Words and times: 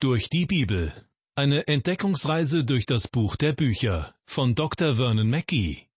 Durch 0.00 0.30
die 0.30 0.46
Bibel. 0.46 0.92
Eine 1.34 1.66
Entdeckungsreise 1.66 2.64
durch 2.64 2.86
das 2.86 3.08
Buch 3.08 3.34
der 3.34 3.52
Bücher 3.52 4.14
von 4.26 4.54
Dr. 4.54 4.94
Vernon 4.94 5.28
Mackey. 5.28 5.88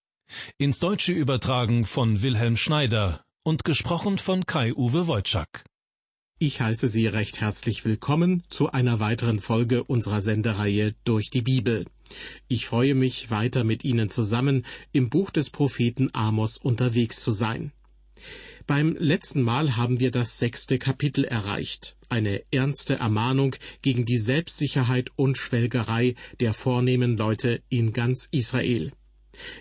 Ins 0.57 0.79
Deutsche 0.79 1.11
übertragen 1.11 1.85
von 1.85 2.23
Wilhelm 2.23 2.57
Schneider 2.57 3.23
und 3.43 3.63
gesprochen 3.63 4.17
von 4.17 4.47
Kai-Uwe 4.47 5.05
Wojczak. 5.05 5.65
Ich 6.39 6.61
heiße 6.61 6.87
Sie 6.87 7.05
recht 7.05 7.41
herzlich 7.41 7.85
willkommen 7.85 8.43
zu 8.49 8.71
einer 8.71 8.99
weiteren 8.99 9.39
Folge 9.39 9.83
unserer 9.83 10.23
Sendereihe 10.23 10.95
Durch 11.03 11.29
die 11.29 11.43
Bibel. 11.43 11.85
Ich 12.47 12.65
freue 12.65 12.95
mich, 12.95 13.29
weiter 13.29 13.63
mit 13.63 13.85
Ihnen 13.85 14.09
zusammen 14.09 14.65
im 14.93 15.11
Buch 15.11 15.29
des 15.29 15.51
Propheten 15.51 16.09
Amos 16.13 16.57
unterwegs 16.57 17.21
zu 17.21 17.31
sein. 17.31 17.71
Beim 18.67 18.95
letzten 18.97 19.41
Mal 19.41 19.75
haben 19.75 19.99
wir 19.99 20.11
das 20.11 20.37
sechste 20.37 20.77
Kapitel 20.77 21.25
erreicht, 21.25 21.95
eine 22.09 22.43
ernste 22.51 22.95
Ermahnung 22.95 23.55
gegen 23.81 24.05
die 24.05 24.17
Selbstsicherheit 24.17 25.09
und 25.15 25.37
Schwelgerei 25.37 26.15
der 26.39 26.53
vornehmen 26.53 27.17
Leute 27.17 27.61
in 27.69 27.93
ganz 27.93 28.27
Israel. 28.31 28.91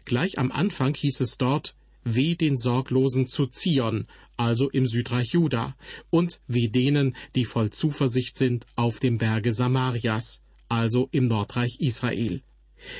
Gleich 0.05 0.39
am 0.39 0.52
Anfang 0.52 0.95
hieß 0.95 1.20
es 1.20 1.39
dort, 1.39 1.75
Weh 2.02 2.34
den 2.34 2.56
Sorglosen 2.56 3.27
zu 3.27 3.47
Zion, 3.47 4.06
also 4.37 4.70
im 4.70 4.87
Südreich 4.87 5.33
Juda, 5.33 5.77
und 6.09 6.41
weh 6.47 6.69
denen, 6.69 7.14
die 7.37 7.45
voll 7.45 7.70
Zuversicht 7.70 8.39
sind 8.39 8.67
auf 8.75 9.01
dem 9.01 9.19
Berge 9.19 9.53
Samarias, 9.53 10.41
also 10.69 11.09
im 11.12 11.28
Nordreich 11.28 11.77
Israel. 11.80 12.42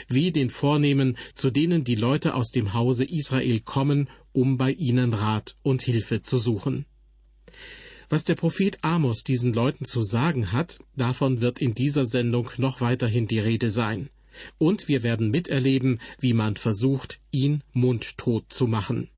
Weh 0.09 0.30
den 0.30 0.51
Vornehmen, 0.51 1.17
zu 1.34 1.51
denen 1.51 1.84
die 1.84 1.95
Leute 1.95 2.34
aus 2.34 2.51
dem 2.51 2.75
Hause 2.75 3.05
Israel 3.05 3.61
kommen, 3.61 4.11
um 4.33 4.59
bei 4.59 4.73
ihnen 4.73 5.15
Rat 5.15 5.57
und 5.62 5.83
Hilfe 5.83 6.23
zu 6.23 6.39
suchen. 6.39 6.87
Was 8.09 8.25
der 8.25 8.34
Prophet 8.34 8.79
Amos 8.83 9.23
diesen 9.23 9.53
Leuten 9.53 9.84
zu 9.84 10.03
sagen 10.03 10.51
hat, 10.51 10.80
davon 10.97 11.41
wird 11.41 11.61
in 11.61 11.75
dieser 11.75 12.06
Sendung 12.06 12.51
noch 12.56 12.80
weiterhin 12.80 13.29
die 13.29 13.39
Rede 13.39 13.70
sein. 13.70 14.11
Und 14.59 14.89
wir 14.89 15.03
werden 15.03 15.31
miterleben, 15.31 16.01
wie 16.19 16.33
man 16.33 16.56
versucht, 16.56 17.20
ihn 17.31 17.62
mundtot 17.73 18.53
zu 18.53 18.67
machen. 18.67 19.08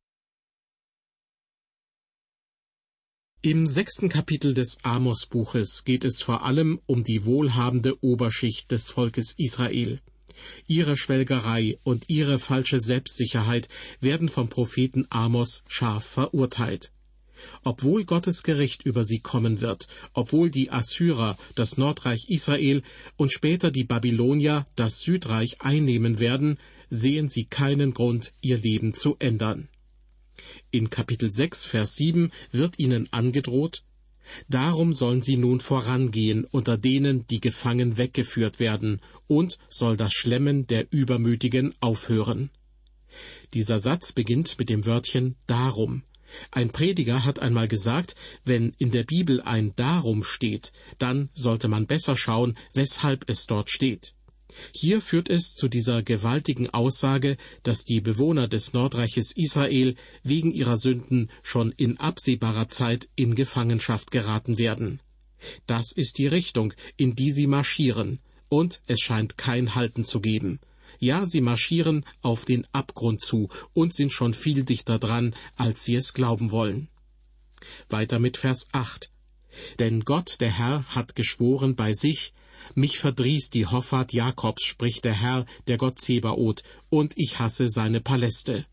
Im 3.44 3.66
sechsten 3.66 4.08
Kapitel 4.08 4.54
des 4.54 4.78
Amos-Buches 4.84 5.84
geht 5.84 6.04
es 6.04 6.22
vor 6.22 6.44
allem 6.44 6.80
um 6.86 7.02
die 7.02 7.24
wohlhabende 7.24 8.00
Oberschicht 8.00 8.70
des 8.70 8.90
Volkes 8.90 9.34
Israel. 9.36 10.00
Ihre 10.66 10.96
Schwelgerei 10.96 11.78
und 11.82 12.04
ihre 12.08 12.38
falsche 12.38 12.80
Selbstsicherheit 12.80 13.68
werden 14.00 14.28
vom 14.28 14.48
Propheten 14.48 15.06
Amos 15.10 15.62
scharf 15.68 16.04
verurteilt. 16.04 16.92
Obwohl 17.64 18.04
Gottes 18.04 18.42
Gericht 18.42 18.84
über 18.84 19.04
sie 19.04 19.20
kommen 19.20 19.60
wird, 19.60 19.88
obwohl 20.12 20.50
die 20.50 20.70
Assyrer 20.70 21.36
das 21.54 21.76
Nordreich 21.76 22.26
Israel 22.28 22.82
und 23.16 23.32
später 23.32 23.70
die 23.70 23.84
Babylonier 23.84 24.64
das 24.76 25.00
Südreich 25.00 25.60
einnehmen 25.60 26.20
werden, 26.20 26.58
sehen 26.88 27.28
sie 27.28 27.46
keinen 27.46 27.94
Grund, 27.94 28.34
ihr 28.40 28.58
Leben 28.58 28.94
zu 28.94 29.16
ändern. 29.18 29.68
In 30.70 30.90
Kapitel 30.90 31.30
6, 31.30 31.64
Vers 31.64 31.96
7 31.96 32.30
wird 32.50 32.78
ihnen 32.78 33.12
angedroht, 33.12 33.84
Darum 34.48 34.94
sollen 34.94 35.22
sie 35.22 35.36
nun 35.36 35.60
vorangehen 35.60 36.44
unter 36.44 36.76
denen, 36.78 37.26
die 37.26 37.40
gefangen 37.40 37.98
weggeführt 37.98 38.60
werden, 38.60 39.00
und 39.26 39.58
soll 39.68 39.96
das 39.96 40.12
Schlemmen 40.12 40.66
der 40.66 40.86
Übermütigen 40.92 41.74
aufhören. 41.80 42.50
Dieser 43.54 43.78
Satz 43.78 44.12
beginnt 44.12 44.58
mit 44.58 44.68
dem 44.68 44.86
Wörtchen 44.86 45.36
darum. 45.46 46.02
Ein 46.50 46.70
Prediger 46.70 47.24
hat 47.24 47.40
einmal 47.40 47.68
gesagt, 47.68 48.14
wenn 48.44 48.72
in 48.78 48.90
der 48.90 49.04
Bibel 49.04 49.42
ein 49.42 49.72
darum 49.76 50.24
steht, 50.24 50.72
dann 50.98 51.28
sollte 51.34 51.68
man 51.68 51.86
besser 51.86 52.16
schauen, 52.16 52.56
weshalb 52.72 53.28
es 53.28 53.46
dort 53.46 53.70
steht. 53.70 54.14
Hier 54.74 55.00
führt 55.00 55.28
es 55.28 55.54
zu 55.54 55.68
dieser 55.68 56.02
gewaltigen 56.02 56.70
Aussage, 56.70 57.36
dass 57.62 57.84
die 57.84 58.00
Bewohner 58.00 58.48
des 58.48 58.72
Nordreiches 58.72 59.32
Israel 59.32 59.94
wegen 60.22 60.52
ihrer 60.52 60.78
Sünden 60.78 61.30
schon 61.42 61.72
in 61.72 61.98
absehbarer 61.98 62.68
Zeit 62.68 63.08
in 63.16 63.34
Gefangenschaft 63.34 64.10
geraten 64.10 64.58
werden. 64.58 65.00
Das 65.66 65.92
ist 65.92 66.18
die 66.18 66.26
Richtung, 66.26 66.72
in 66.96 67.14
die 67.14 67.32
sie 67.32 67.46
marschieren, 67.46 68.20
und 68.48 68.82
es 68.86 69.00
scheint 69.00 69.38
kein 69.38 69.74
Halten 69.74 70.04
zu 70.04 70.20
geben. 70.20 70.60
Ja, 70.98 71.24
sie 71.24 71.40
marschieren 71.40 72.04
auf 72.20 72.44
den 72.44 72.66
Abgrund 72.72 73.20
zu 73.20 73.48
und 73.72 73.94
sind 73.94 74.12
schon 74.12 74.34
viel 74.34 74.62
dichter 74.64 74.98
dran, 74.98 75.34
als 75.56 75.84
sie 75.84 75.96
es 75.96 76.12
glauben 76.12 76.52
wollen. 76.52 76.88
Weiter 77.88 78.18
mit 78.18 78.36
Vers 78.36 78.68
8. 78.72 79.10
Denn 79.78 80.00
Gott, 80.04 80.40
der 80.40 80.50
Herr, 80.50 80.84
hat 80.84 81.16
geschworen 81.16 81.74
bei 81.74 81.92
sich, 81.92 82.32
mich 82.74 82.98
verdrieß 82.98 83.50
die 83.50 83.66
Hoffart 83.66 84.12
Jakobs, 84.12 84.64
spricht 84.64 85.04
der 85.04 85.14
Herr, 85.14 85.46
der 85.66 85.76
Gott 85.76 86.00
Zebaoth, 86.00 86.62
und 86.90 87.14
ich 87.16 87.38
hasse 87.38 87.68
seine 87.68 88.00
Paläste. 88.00 88.66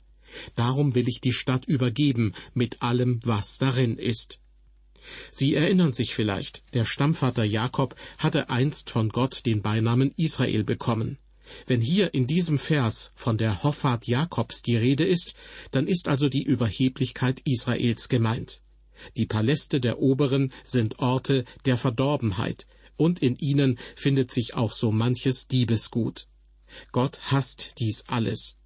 Darum 0.55 0.95
will 0.95 1.07
ich 1.07 1.21
die 1.21 1.33
Stadt 1.33 1.65
übergeben 1.65 2.33
mit 2.53 2.81
allem, 2.81 3.19
was 3.23 3.57
darin 3.57 3.97
ist. 3.97 4.39
Sie 5.31 5.55
erinnern 5.55 5.93
sich 5.93 6.13
vielleicht, 6.13 6.63
der 6.73 6.85
Stammvater 6.85 7.43
Jakob 7.43 7.95
hatte 8.17 8.49
einst 8.49 8.89
von 8.89 9.09
Gott 9.09 9.45
den 9.45 9.61
Beinamen 9.61 10.13
Israel 10.17 10.63
bekommen. 10.63 11.17
Wenn 11.65 11.81
hier 11.81 12.13
in 12.13 12.27
diesem 12.27 12.59
Vers 12.59 13.11
von 13.15 13.37
der 13.37 13.63
Hoffart 13.63 14.05
Jakobs 14.07 14.61
die 14.61 14.77
Rede 14.77 15.03
ist, 15.03 15.33
dann 15.71 15.87
ist 15.87 16.07
also 16.07 16.29
die 16.29 16.43
Überheblichkeit 16.43 17.41
Israels 17.45 18.07
gemeint. 18.07 18.61
Die 19.17 19.25
Paläste 19.25 19.79
der 19.79 19.99
Oberen 19.99 20.51
sind 20.63 20.99
Orte 20.99 21.45
der 21.65 21.77
Verdorbenheit, 21.77 22.67
und 22.99 23.21
in 23.21 23.37
ihnen 23.37 23.79
findet 23.95 24.31
sich 24.31 24.53
auch 24.55 24.73
so 24.73 24.91
manches 24.91 25.47
Diebesgut. 25.47 26.27
Gott 26.91 27.19
hasst 27.31 27.79
dies 27.79 28.03
alles. 28.07 28.57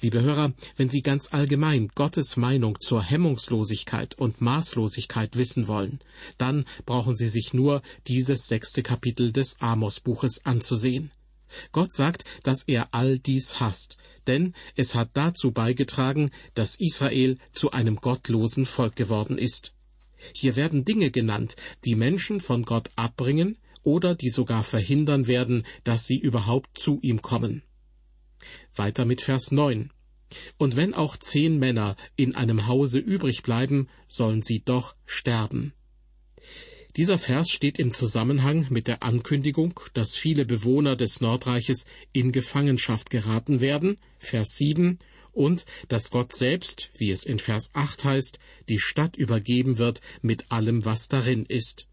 Liebe 0.00 0.22
Hörer, 0.22 0.54
wenn 0.76 0.88
Sie 0.88 1.02
ganz 1.02 1.34
allgemein 1.34 1.88
Gottes 1.94 2.38
Meinung 2.38 2.80
zur 2.80 3.02
Hemmungslosigkeit 3.02 4.18
und 4.18 4.40
Maßlosigkeit 4.40 5.36
wissen 5.36 5.68
wollen, 5.68 6.00
dann 6.38 6.64
brauchen 6.86 7.14
Sie 7.14 7.28
sich 7.28 7.52
nur 7.52 7.82
dieses 8.06 8.46
sechste 8.46 8.82
Kapitel 8.82 9.32
des 9.32 9.60
Amos-Buches 9.60 10.46
anzusehen. 10.46 11.10
Gott 11.72 11.92
sagt, 11.92 12.24
dass 12.42 12.62
er 12.62 12.94
all 12.94 13.18
dies 13.18 13.60
hasst, 13.60 13.98
denn 14.26 14.54
es 14.74 14.94
hat 14.94 15.10
dazu 15.12 15.52
beigetragen, 15.52 16.30
dass 16.54 16.76
Israel 16.76 17.36
zu 17.52 17.70
einem 17.70 17.96
gottlosen 17.96 18.64
Volk 18.64 18.96
geworden 18.96 19.36
ist. 19.36 19.74
Hier 20.32 20.56
werden 20.56 20.84
Dinge 20.84 21.10
genannt, 21.10 21.56
die 21.84 21.94
Menschen 21.94 22.40
von 22.40 22.64
Gott 22.64 22.90
abbringen, 22.96 23.58
oder 23.86 24.16
die 24.16 24.30
sogar 24.30 24.64
verhindern 24.64 25.28
werden, 25.28 25.64
dass 25.84 26.06
sie 26.06 26.18
überhaupt 26.18 26.76
zu 26.76 26.98
ihm 27.02 27.22
kommen. 27.22 27.62
Weiter 28.74 29.04
mit 29.04 29.22
Vers 29.22 29.52
9. 29.52 29.90
Und 30.58 30.74
wenn 30.74 30.92
auch 30.92 31.16
zehn 31.16 31.58
Männer 31.58 31.96
in 32.16 32.34
einem 32.34 32.66
Hause 32.66 32.98
übrig 32.98 33.44
bleiben, 33.44 33.88
sollen 34.08 34.42
sie 34.42 34.60
doch 34.64 34.96
sterben. 35.06 35.72
Dieser 36.96 37.18
Vers 37.18 37.48
steht 37.48 37.78
im 37.78 37.94
Zusammenhang 37.94 38.66
mit 38.70 38.88
der 38.88 39.04
Ankündigung, 39.04 39.78
dass 39.94 40.16
viele 40.16 40.44
Bewohner 40.44 40.96
des 40.96 41.20
Nordreiches 41.20 41.84
in 42.12 42.32
Gefangenschaft 42.32 43.08
geraten 43.08 43.60
werden, 43.60 43.98
Vers 44.18 44.56
7, 44.56 44.98
und 45.30 45.64
dass 45.86 46.10
Gott 46.10 46.34
selbst, 46.34 46.90
wie 46.96 47.10
es 47.12 47.24
in 47.24 47.38
Vers 47.38 47.70
8 47.74 48.04
heißt, 48.04 48.40
die 48.68 48.80
Stadt 48.80 49.16
übergeben 49.16 49.78
wird 49.78 50.00
mit 50.22 50.50
allem, 50.50 50.84
was 50.84 51.08
darin 51.08 51.44
ist. 51.46 51.86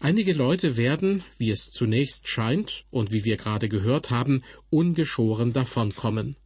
Einige 0.00 0.32
Leute 0.32 0.76
werden, 0.76 1.24
wie 1.38 1.50
es 1.50 1.70
zunächst 1.70 2.28
scheint 2.28 2.84
und 2.90 3.12
wie 3.12 3.24
wir 3.24 3.36
gerade 3.36 3.68
gehört 3.68 4.10
haben, 4.10 4.42
ungeschoren 4.70 5.52
davonkommen. 5.52 6.36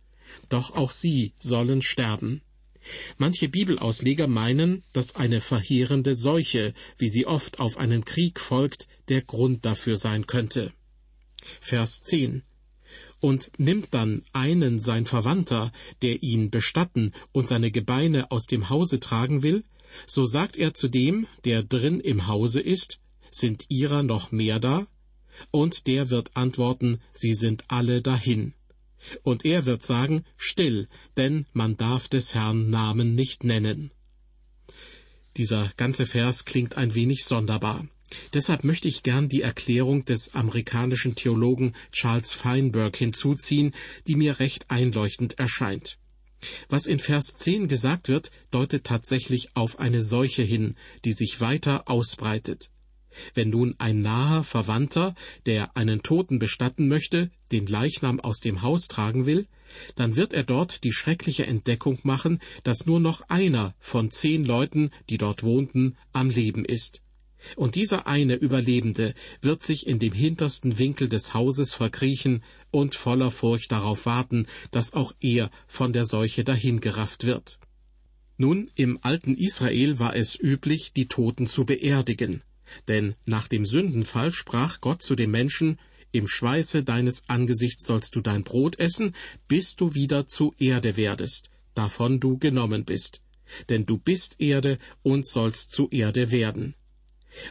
Doch 0.49 0.75
auch 0.75 0.91
sie 0.91 1.35
sollen 1.39 1.83
sterben. 1.83 2.43
Manche 3.19 3.49
Bibelausleger 3.49 4.27
meinen, 4.27 4.83
dass 4.93 5.15
eine 5.15 5.41
verheerende 5.41 6.15
Seuche, 6.15 6.73
wie 6.97 7.09
sie 7.09 7.27
oft 7.27 7.61
auf 7.61 7.77
einen 7.77 8.05
Krieg 8.05 8.41
folgt, 8.41 8.89
der 9.09 9.23
Grund 9.23 9.65
dafür 9.65 9.99
sein 9.99 10.27
könnte. 10.27 10.73
Vers 11.61 12.03
10 12.03 12.43
und 13.21 13.53
nimmt 13.59 13.93
dann 13.93 14.23
einen 14.33 14.81
sein 14.81 15.07
Verwandter, 15.07 15.73
der 16.03 16.23
ihn 16.23 16.51
bestatten 16.51 17.13
und 17.33 17.49
seine 17.49 17.71
Gebeine 17.71 18.31
aus 18.31 18.47
dem 18.47 18.71
Hause 18.71 18.99
tragen 18.99 19.43
will, 19.43 19.65
so 20.07 20.25
sagt 20.25 20.57
er 20.57 20.75
zu 20.75 20.89
dem, 20.89 21.27
der 21.45 21.63
drin 21.63 22.01
im 22.01 22.27
Hause 22.27 22.61
ist, 22.61 22.99
sind 23.31 23.67
ihrer 23.69 24.03
noch 24.03 24.33
mehr 24.33 24.59
da? 24.61 24.87
Und 25.51 25.87
der 25.87 26.11
wird 26.11 26.37
antworten, 26.37 27.01
sie 27.13 27.35
sind 27.35 27.65
alle 27.69 28.03
dahin. 28.03 28.55
Und 29.23 29.45
er 29.45 29.65
wird 29.67 29.83
sagen, 29.83 30.25
still, 30.37 30.89
denn 31.17 31.47
man 31.53 31.77
darf 31.77 32.09
des 32.09 32.35
Herrn 32.35 32.69
Namen 32.69 33.15
nicht 33.15 33.45
nennen. 33.45 33.91
Dieser 35.37 35.71
ganze 35.77 36.07
Vers 36.07 36.45
klingt 36.45 36.77
ein 36.77 36.95
wenig 36.95 37.25
sonderbar. 37.25 37.89
Deshalb 38.35 38.65
möchte 38.65 38.89
ich 38.89 39.03
gern 39.03 39.29
die 39.29 39.43
Erklärung 39.43 40.05
des 40.05 40.35
amerikanischen 40.35 41.15
Theologen 41.15 41.75
Charles 41.93 42.33
Feinberg 42.33 42.97
hinzuziehen, 42.97 43.73
die 44.07 44.17
mir 44.17 44.41
recht 44.41 44.71
einleuchtend 44.71 45.39
erscheint. 45.39 45.99
Was 46.69 46.87
in 46.87 46.99
Vers 46.99 47.37
10 47.37 47.69
gesagt 47.69 48.09
wird, 48.09 48.31
deutet 48.51 48.85
tatsächlich 48.85 49.55
auf 49.55 49.79
eine 49.79 50.03
Seuche 50.03 50.43
hin, 50.43 50.75
die 51.05 51.13
sich 51.13 51.41
weiter 51.41 51.89
ausbreitet. 51.89 52.71
Wenn 53.35 53.51
nun 53.51 53.75
ein 53.79 54.03
naher 54.03 54.45
Verwandter, 54.45 55.15
der 55.47 55.77
einen 55.77 56.03
Toten 56.03 56.39
bestatten 56.39 56.89
möchte, 56.89 57.31
den 57.53 57.67
Leichnam 57.67 58.21
aus 58.21 58.41
dem 58.41 58.63
Haus 58.63 58.89
tragen 58.89 59.27
will, 59.27 59.47
dann 59.97 60.17
wird 60.17 60.33
er 60.33 60.45
dort 60.45 60.85
die 60.85 60.93
schreckliche 60.93 61.47
Entdeckung 61.47 61.99
machen, 62.03 62.41
dass 62.65 62.87
nur 62.87 63.01
noch 63.01 63.23
einer 63.29 63.75
von 63.79 64.11
zehn 64.11 64.45
Leuten, 64.45 64.91
die 65.09 65.19
dort 65.19 65.43
wohnten, 65.43 65.97
am 66.13 66.31
Leben 66.31 66.65
ist. 66.65 67.03
Und 67.57 67.75
dieser 67.75 68.07
eine 68.07 68.35
Überlebende 68.35 69.15
wird 69.41 69.63
sich 69.63 69.87
in 69.87 69.99
dem 69.99 70.13
hintersten 70.13 70.79
Winkel 70.79 71.09
des 71.09 71.33
Hauses 71.33 71.75
verkriechen 71.75 72.45
und 72.71 72.95
voller 72.95 73.31
Furcht 73.31 73.73
darauf 73.73 74.07
warten, 74.07 74.47
dass 74.71 74.93
auch 74.93 75.15
er 75.21 75.51
von 75.67 75.93
der 75.93 76.05
Seuche 76.05 76.45
dahingerafft 76.45 77.25
wird. 77.25 77.59
Nun, 78.37 78.71
im 78.75 78.99
alten 79.03 79.37
Israel 79.37 79.99
war 79.99 80.17
es 80.17 80.39
üblich, 80.39 80.93
die 80.93 81.09
Toten 81.09 81.47
zu 81.47 81.65
beerdigen. 81.65 82.43
Denn 82.89 83.15
nach 83.25 83.49
dem 83.49 83.67
Sündenfall 83.67 84.33
sprach 84.33 84.81
Gott 84.81 85.03
zu 85.03 85.15
dem 85.15 85.31
Menschen, 85.31 85.79
im 86.13 86.27
Schweiße 86.27 86.83
deines 86.83 87.29
Angesichts 87.29 87.87
sollst 87.87 88.17
du 88.17 88.21
dein 88.21 88.43
Brot 88.43 88.79
essen, 88.79 89.15
bis 89.47 89.77
du 89.77 89.95
wieder 89.95 90.27
zu 90.27 90.53
Erde 90.59 90.97
werdest, 90.97 91.51
davon 91.75 92.19
du 92.19 92.37
genommen 92.39 92.85
bist. 92.85 93.23
Denn 93.69 93.87
du 93.87 93.99
bist 93.99 94.37
Erde 94.39 94.79
und 95.03 95.27
sollst 95.27 95.71
zu 95.71 95.89
Erde 95.91 96.33
werden. 96.33 96.75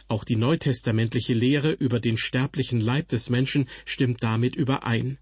Auch 0.08 0.24
die 0.24 0.36
neutestamentliche 0.36 1.32
Lehre 1.32 1.72
über 1.72 2.00
den 2.00 2.18
sterblichen 2.18 2.80
Leib 2.80 3.08
des 3.08 3.30
Menschen 3.30 3.66
stimmt 3.86 4.22
damit 4.22 4.56
überein. 4.56 5.18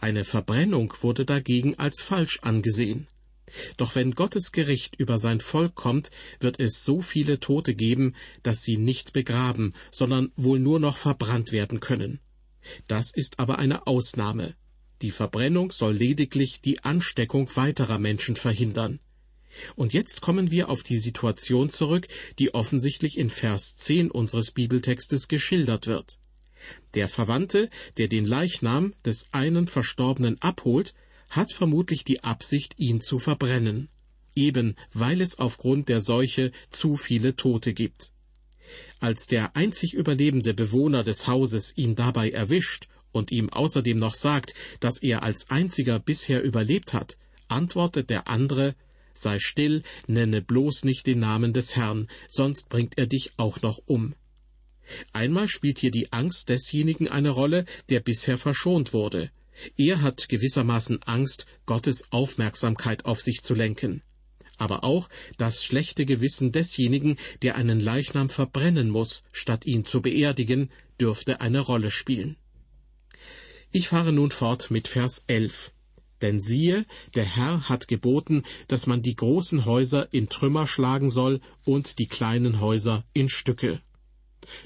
Eine 0.00 0.24
Verbrennung 0.24 0.92
wurde 1.00 1.24
dagegen 1.24 1.78
als 1.78 2.02
falsch 2.02 2.38
angesehen. 2.42 3.06
Doch 3.76 3.94
wenn 3.94 4.12
Gottes 4.12 4.52
Gericht 4.52 4.96
über 4.96 5.18
sein 5.18 5.40
Volk 5.40 5.74
kommt, 5.74 6.10
wird 6.40 6.60
es 6.60 6.84
so 6.84 7.00
viele 7.02 7.40
Tote 7.40 7.74
geben, 7.74 8.14
dass 8.42 8.62
sie 8.62 8.76
nicht 8.76 9.12
begraben, 9.12 9.74
sondern 9.90 10.30
wohl 10.36 10.58
nur 10.58 10.80
noch 10.80 10.96
verbrannt 10.96 11.52
werden 11.52 11.80
können. 11.80 12.20
Das 12.88 13.12
ist 13.12 13.38
aber 13.38 13.58
eine 13.58 13.86
Ausnahme. 13.86 14.54
Die 15.02 15.10
Verbrennung 15.10 15.70
soll 15.70 15.94
lediglich 15.94 16.62
die 16.62 16.82
Ansteckung 16.82 17.54
weiterer 17.56 17.98
Menschen 17.98 18.36
verhindern. 18.36 19.00
Und 19.76 19.92
jetzt 19.92 20.20
kommen 20.20 20.50
wir 20.50 20.68
auf 20.68 20.82
die 20.82 20.98
Situation 20.98 21.70
zurück, 21.70 22.08
die 22.38 22.54
offensichtlich 22.54 23.18
in 23.18 23.30
Vers 23.30 23.76
10 23.76 24.10
unseres 24.10 24.50
Bibeltextes 24.50 25.28
geschildert 25.28 25.86
wird. 25.86 26.18
Der 26.94 27.08
Verwandte, 27.08 27.68
der 27.98 28.08
den 28.08 28.24
Leichnam 28.24 28.94
des 29.04 29.28
einen 29.32 29.66
Verstorbenen 29.66 30.40
abholt, 30.40 30.94
hat 31.28 31.52
vermutlich 31.52 32.04
die 32.04 32.22
Absicht, 32.22 32.74
ihn 32.78 33.00
zu 33.00 33.18
verbrennen, 33.18 33.88
eben 34.34 34.76
weil 34.92 35.20
es 35.20 35.38
aufgrund 35.38 35.88
der 35.88 36.00
Seuche 36.00 36.52
zu 36.70 36.96
viele 36.96 37.36
Tote 37.36 37.74
gibt. 37.74 38.12
Als 39.00 39.26
der 39.26 39.56
einzig 39.56 39.94
überlebende 39.94 40.54
Bewohner 40.54 41.04
des 41.04 41.26
Hauses 41.26 41.76
ihn 41.76 41.94
dabei 41.94 42.30
erwischt 42.30 42.88
und 43.12 43.30
ihm 43.30 43.50
außerdem 43.50 43.96
noch 43.96 44.14
sagt, 44.14 44.54
dass 44.80 45.02
er 45.02 45.22
als 45.22 45.50
einziger 45.50 45.98
bisher 45.98 46.42
überlebt 46.42 46.92
hat, 46.92 47.18
antwortet 47.48 48.10
der 48.10 48.28
andere 48.28 48.74
Sei 49.16 49.38
still, 49.38 49.84
nenne 50.08 50.42
bloß 50.42 50.84
nicht 50.84 51.06
den 51.06 51.20
Namen 51.20 51.52
des 51.52 51.76
Herrn, 51.76 52.08
sonst 52.28 52.68
bringt 52.68 52.98
er 52.98 53.06
dich 53.06 53.32
auch 53.36 53.62
noch 53.62 53.78
um. 53.86 54.14
Einmal 55.12 55.48
spielt 55.48 55.78
hier 55.78 55.92
die 55.92 56.12
Angst 56.12 56.48
desjenigen 56.48 57.08
eine 57.08 57.30
Rolle, 57.30 57.64
der 57.88 58.00
bisher 58.00 58.38
verschont 58.38 58.92
wurde. 58.92 59.30
Er 59.76 60.02
hat 60.02 60.28
gewissermaßen 60.28 61.02
Angst, 61.04 61.46
Gottes 61.66 62.10
Aufmerksamkeit 62.10 63.04
auf 63.04 63.20
sich 63.20 63.42
zu 63.42 63.54
lenken. 63.54 64.02
Aber 64.56 64.84
auch 64.84 65.08
das 65.36 65.64
schlechte 65.64 66.06
Gewissen 66.06 66.52
desjenigen, 66.52 67.16
der 67.42 67.56
einen 67.56 67.80
Leichnam 67.80 68.28
verbrennen 68.28 68.90
muss, 68.90 69.24
statt 69.32 69.66
ihn 69.66 69.84
zu 69.84 70.00
beerdigen, 70.00 70.70
dürfte 71.00 71.40
eine 71.40 71.60
Rolle 71.60 71.90
spielen. 71.90 72.36
Ich 73.72 73.88
fahre 73.88 74.12
nun 74.12 74.30
fort 74.30 74.70
mit 74.70 74.86
Vers 74.86 75.24
11. 75.26 75.72
Denn 76.22 76.40
siehe, 76.40 76.86
der 77.14 77.24
Herr 77.24 77.68
hat 77.68 77.88
geboten, 77.88 78.44
dass 78.68 78.86
man 78.86 79.02
die 79.02 79.16
großen 79.16 79.64
Häuser 79.64 80.12
in 80.12 80.28
Trümmer 80.28 80.66
schlagen 80.66 81.10
soll 81.10 81.40
und 81.64 81.98
die 81.98 82.06
kleinen 82.06 82.60
Häuser 82.60 83.04
in 83.12 83.28
Stücke. 83.28 83.82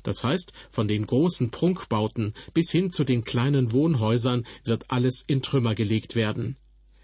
Das 0.03 0.25
heißt, 0.25 0.53
von 0.71 0.89
den 0.89 1.07
großen 1.07 1.51
Prunkbauten 1.51 2.35
bis 2.55 2.71
hin 2.71 2.91
zu 2.91 3.05
den 3.05 3.25
kleinen 3.25 3.73
Wohnhäusern 3.73 4.47
wird 4.65 4.91
alles 4.91 5.25
in 5.27 5.43
Trümmer 5.43 5.75
gelegt 5.75 6.15
werden. 6.15 6.57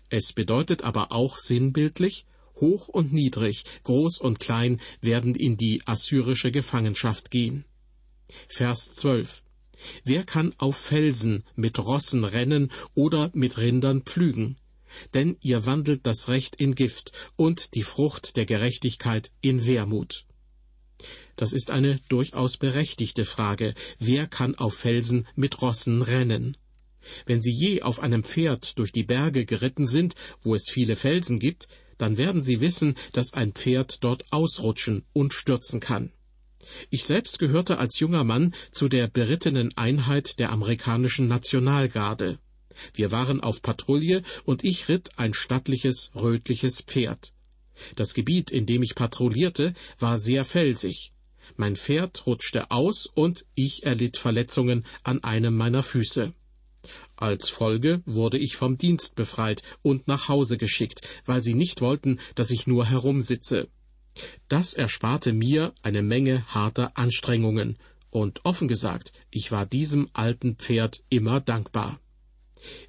Es 0.08 0.32
bedeutet 0.32 0.82
aber 0.82 1.12
auch 1.12 1.38
sinnbildlich, 1.38 2.26
hoch 2.56 2.88
und 2.88 3.12
niedrig, 3.12 3.64
groß 3.82 4.18
und 4.18 4.40
klein 4.40 4.80
werden 5.00 5.34
in 5.34 5.56
die 5.56 5.82
assyrische 5.86 6.50
Gefangenschaft 6.50 7.30
gehen. 7.30 7.64
Vers 8.48 8.92
12. 8.92 9.42
Wer 10.04 10.24
kann 10.24 10.54
auf 10.58 10.76
Felsen 10.76 11.44
mit 11.56 11.78
Rossen 11.78 12.24
rennen 12.24 12.70
oder 12.94 13.30
mit 13.34 13.58
Rindern 13.58 14.02
pflügen? 14.02 14.56
Denn 15.12 15.36
ihr 15.40 15.66
wandelt 15.66 16.06
das 16.06 16.28
Recht 16.28 16.56
in 16.56 16.74
Gift 16.74 17.12
und 17.36 17.74
die 17.74 17.82
Frucht 17.82 18.36
der 18.36 18.46
Gerechtigkeit 18.46 19.32
in 19.40 19.66
Wermut. 19.66 20.26
Das 21.36 21.52
ist 21.52 21.70
eine 21.70 21.98
durchaus 22.08 22.56
berechtigte 22.56 23.24
Frage. 23.24 23.74
Wer 23.98 24.26
kann 24.26 24.54
auf 24.54 24.74
Felsen 24.74 25.26
mit 25.34 25.60
Rossen 25.62 26.02
rennen? 26.02 26.56
Wenn 27.26 27.42
Sie 27.42 27.52
je 27.52 27.82
auf 27.82 28.00
einem 28.00 28.24
Pferd 28.24 28.78
durch 28.78 28.92
die 28.92 29.02
Berge 29.02 29.44
geritten 29.44 29.86
sind, 29.86 30.14
wo 30.42 30.54
es 30.54 30.70
viele 30.70 30.96
Felsen 30.96 31.38
gibt, 31.38 31.68
dann 31.98 32.16
werden 32.18 32.42
Sie 32.42 32.60
wissen, 32.60 32.94
dass 33.12 33.34
ein 33.34 33.52
Pferd 33.52 34.02
dort 34.02 34.24
ausrutschen 34.32 35.04
und 35.12 35.32
stürzen 35.32 35.80
kann. 35.80 36.12
Ich 36.90 37.04
selbst 37.04 37.38
gehörte 37.38 37.78
als 37.78 38.00
junger 38.00 38.24
Mann 38.24 38.54
zu 38.72 38.88
der 38.88 39.08
berittenen 39.08 39.76
Einheit 39.76 40.38
der 40.38 40.50
amerikanischen 40.50 41.28
Nationalgarde. 41.28 42.38
Wir 42.94 43.10
waren 43.12 43.40
auf 43.40 43.62
Patrouille 43.62 44.22
und 44.44 44.64
ich 44.64 44.88
ritt 44.88 45.10
ein 45.18 45.34
stattliches, 45.34 46.10
rötliches 46.14 46.80
Pferd. 46.80 47.32
Das 47.96 48.14
Gebiet, 48.14 48.50
in 48.50 48.66
dem 48.66 48.82
ich 48.82 48.94
patrouillierte, 48.94 49.74
war 49.98 50.18
sehr 50.18 50.44
felsig. 50.44 51.12
Mein 51.56 51.76
Pferd 51.76 52.26
rutschte 52.26 52.70
aus 52.70 53.06
und 53.06 53.46
ich 53.54 53.84
erlitt 53.84 54.16
Verletzungen 54.16 54.84
an 55.02 55.22
einem 55.22 55.56
meiner 55.56 55.82
Füße. 55.82 56.32
Als 57.16 57.48
Folge 57.48 58.02
wurde 58.06 58.38
ich 58.38 58.56
vom 58.56 58.76
Dienst 58.76 59.14
befreit 59.14 59.62
und 59.82 60.08
nach 60.08 60.28
Hause 60.28 60.56
geschickt, 60.56 61.02
weil 61.24 61.42
sie 61.42 61.54
nicht 61.54 61.80
wollten, 61.80 62.18
dass 62.34 62.50
ich 62.50 62.66
nur 62.66 62.86
herumsitze. 62.86 63.68
Das 64.48 64.74
ersparte 64.74 65.32
mir 65.32 65.72
eine 65.82 66.02
Menge 66.02 66.44
harter 66.48 66.96
Anstrengungen, 66.96 67.78
und 68.10 68.44
offen 68.44 68.68
gesagt, 68.68 69.12
ich 69.30 69.50
war 69.50 69.66
diesem 69.66 70.08
alten 70.12 70.54
Pferd 70.54 71.02
immer 71.08 71.40
dankbar. 71.40 71.98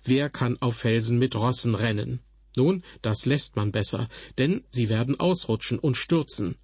Wer 0.03 0.29
kann 0.29 0.61
auf 0.61 0.77
Felsen 0.77 1.17
mit 1.17 1.35
Rossen 1.35 1.73
rennen? 1.73 2.19
Nun, 2.55 2.83
das 3.01 3.25
lässt 3.25 3.55
man 3.55 3.71
besser, 3.71 4.07
denn 4.37 4.63
sie 4.67 4.89
werden 4.89 5.19
ausrutschen 5.19 5.79
und 5.79 5.97
stürzen. 5.97 6.55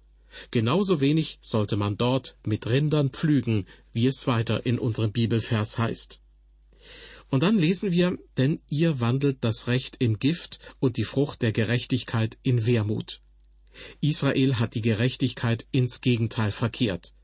Genauso 0.50 1.00
wenig 1.00 1.38
sollte 1.42 1.76
man 1.76 1.98
dort 1.98 2.36
mit 2.44 2.66
Rindern 2.66 3.10
pflügen, 3.10 3.66
wie 3.92 4.06
es 4.06 4.26
weiter 4.26 4.64
in 4.64 4.78
unserem 4.78 5.12
Bibelvers 5.12 5.78
heißt. 5.78 6.20
Und 7.28 7.42
dann 7.42 7.58
lesen 7.58 7.92
wir, 7.92 8.18
denn 8.36 8.60
ihr 8.68 9.00
wandelt 9.00 9.38
das 9.40 9.66
Recht 9.66 9.96
in 9.96 10.18
Gift 10.18 10.58
und 10.80 10.96
die 10.96 11.04
Frucht 11.04 11.42
der 11.42 11.52
Gerechtigkeit 11.52 12.38
in 12.42 12.66
Wermut. 12.66 13.20
Israel 14.00 14.58
hat 14.58 14.74
die 14.74 14.82
Gerechtigkeit 14.82 15.66
ins 15.72 16.00
Gegenteil 16.02 16.50
verkehrt. 16.50 17.14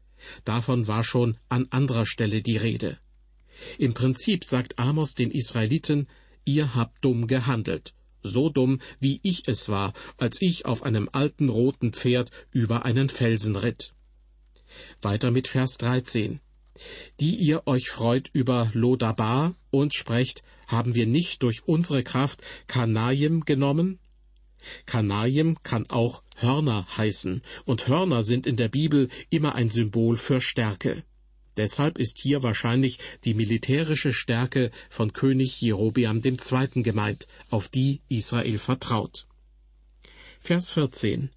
Davon 0.45 0.87
war 0.87 1.05
schon 1.05 1.37
an 1.49 1.67
anderer 1.71 2.07
Stelle 2.07 2.43
die 2.43 2.57
Rede. 2.57 2.99
Im 3.79 3.95
Prinzip 3.95 4.45
sagt 4.45 4.79
Amos 4.79 5.15
den 5.15 5.31
Israeliten, 5.31 6.09
ihr 6.45 6.75
habt 6.75 7.05
dumm 7.05 7.27
gehandelt, 7.27 7.95
so 8.29 8.49
dumm, 8.51 8.81
wie 9.01 9.21
ich 9.23 9.49
es 9.49 9.69
war, 9.69 9.93
als 10.17 10.41
ich 10.41 10.67
auf 10.67 10.83
einem 10.83 11.09
alten 11.13 11.49
roten 11.49 11.93
Pferd 11.93 12.31
über 12.53 12.85
einen 12.85 13.09
Felsen 13.09 13.57
ritt. 13.57 13.95
Weiter 15.01 15.31
mit 15.31 15.49
Vers 15.49 15.79
13. 15.79 16.41
Die 17.21 17.35
ihr 17.35 17.67
euch 17.67 17.91
freut 17.91 18.31
über 18.33 18.71
Lodabar 18.73 19.55
und 19.71 19.95
sprecht, 19.95 20.43
haben 20.67 20.95
wir 20.95 21.07
nicht 21.07 21.43
durch 21.43 21.67
unsere 21.67 22.05
Kraft 22.05 22.43
Kanaim 22.67 23.45
genommen? 23.45 23.99
Kanaim 24.87 25.57
kann 25.63 25.89
auch 25.89 26.23
Hörner 26.37 26.87
heißen, 26.97 27.43
und 27.65 27.89
Hörner 27.89 28.23
sind 28.23 28.47
in 28.47 28.57
der 28.57 28.69
Bibel 28.69 29.09
immer 29.31 29.55
ein 29.55 29.71
Symbol 29.71 30.17
für 30.17 30.41
Stärke. 30.41 31.05
Deshalb 31.59 31.99
ist 31.99 32.19
hier 32.19 32.45
wahrscheinlich 32.45 33.01
die 33.25 33.35
militärische 33.35 34.13
Stärke 34.13 34.71
von 34.89 35.13
König 35.13 35.61
Jerobeam 35.61 36.23
II. 36.25 36.83
gemeint, 36.85 37.27
auf 37.51 37.69
die 37.69 38.01
Israel 38.09 38.59
vertraut. 38.59 39.27
Vers 40.39 40.71
14 40.73 41.31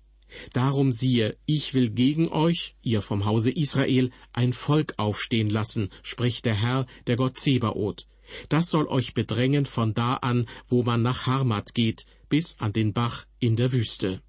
Darum 0.54 0.92
siehe, 0.92 1.36
ich 1.48 1.74
will 1.74 1.90
gegen 1.90 2.30
euch, 2.30 2.76
ihr 2.84 3.02
vom 3.02 3.26
Hause 3.26 3.50
Israel, 3.50 4.12
ein 4.32 4.54
Volk 4.54 4.94
aufstehen 4.98 5.50
lassen, 5.50 5.90
spricht 6.04 6.46
der 6.46 6.54
Herr, 6.54 6.86
der 7.08 7.16
Gott 7.16 7.40
Zebaoth. 7.40 8.08
Das 8.48 8.70
soll 8.70 8.88
euch 8.88 9.16
bedrängen 9.16 9.66
von 9.66 9.96
da 9.96 10.14
an, 10.14 10.48
wo 10.70 10.84
man 10.84 11.02
nach 11.02 11.26
Harmat 11.26 11.74
geht, 11.74 12.06
bis 12.30 12.60
an 12.60 12.74
den 12.74 12.94
Bach 12.94 13.26
in 13.40 13.56
der 13.56 13.72
Wüste. 13.72 14.22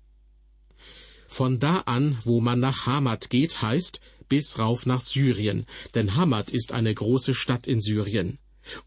Von 1.32 1.58
da 1.58 1.78
an, 1.86 2.18
wo 2.24 2.42
man 2.42 2.60
nach 2.60 2.84
Hamat 2.84 3.30
geht, 3.30 3.62
heißt, 3.62 4.00
bis 4.32 4.58
rauf 4.58 4.86
nach 4.86 5.02
Syrien, 5.02 5.66
denn 5.94 6.16
Hamad 6.16 6.52
ist 6.52 6.72
eine 6.72 6.94
große 6.94 7.34
Stadt 7.34 7.66
in 7.66 7.82
Syrien. 7.82 8.38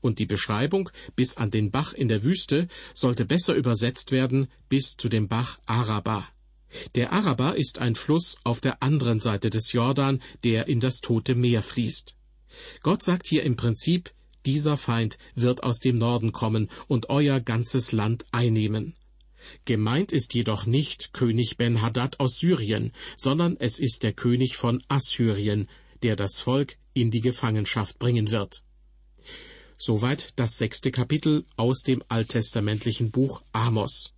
Und 0.01 0.17
die 0.17 0.25
Beschreibung 0.25 0.89
bis 1.15 1.37
an 1.37 1.51
den 1.51 1.69
Bach 1.69 1.93
in 1.93 2.07
der 2.07 2.23
Wüste 2.23 2.67
sollte 2.95 3.25
besser 3.25 3.53
übersetzt 3.53 4.09
werden 4.09 4.47
bis 4.69 4.95
zu 4.97 5.07
dem 5.07 5.27
Bach 5.27 5.59
Araba. 5.67 6.27
Der 6.95 7.13
Araba 7.13 7.51
ist 7.51 7.77
ein 7.77 7.93
Fluss 7.93 8.37
auf 8.43 8.59
der 8.59 8.81
anderen 8.81 9.19
Seite 9.19 9.51
des 9.51 9.71
Jordan, 9.71 10.19
der 10.43 10.67
in 10.67 10.79
das 10.79 10.97
Tote 11.01 11.35
Meer 11.35 11.61
fließt. 11.61 12.15
Gott 12.81 13.03
sagt 13.03 13.27
hier 13.27 13.43
im 13.43 13.55
Prinzip, 13.55 14.15
dieser 14.47 14.77
Feind 14.77 15.19
wird 15.35 15.61
aus 15.61 15.77
dem 15.77 15.99
Norden 15.99 16.31
kommen 16.31 16.71
und 16.87 17.11
euer 17.11 17.39
ganzes 17.39 17.91
Land 17.91 18.25
einnehmen. 18.31 18.95
Gemeint 19.65 20.11
ist 20.11 20.33
jedoch 20.33 20.65
nicht 20.65 21.13
König 21.13 21.57
Ben-Hadad 21.57 22.19
aus 22.19 22.37
Syrien, 22.37 22.91
sondern 23.17 23.57
es 23.57 23.79
ist 23.79 24.03
der 24.03 24.13
König 24.13 24.55
von 24.55 24.83
Assyrien, 24.87 25.69
der 26.03 26.15
das 26.15 26.39
Volk 26.39 26.77
in 26.93 27.11
die 27.11 27.21
Gefangenschaft 27.21 27.99
bringen 27.99 28.31
wird. 28.31 28.63
Soweit 29.77 30.29
das 30.35 30.57
sechste 30.57 30.91
Kapitel 30.91 31.45
aus 31.57 31.81
dem 31.81 32.01
alttestamentlichen 32.07 33.11
Buch 33.11 33.43
Amos. 33.51 34.13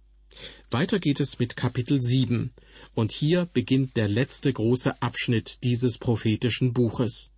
Weiter 0.69 0.99
geht 0.99 1.19
es 1.19 1.39
mit 1.39 1.55
Kapitel 1.55 2.01
sieben, 2.01 2.53
und 2.93 3.11
hier 3.11 3.45
beginnt 3.45 3.97
der 3.97 4.07
letzte 4.07 4.53
große 4.53 5.01
Abschnitt 5.01 5.63
dieses 5.63 5.97
prophetischen 5.97 6.73
Buches. 6.73 7.33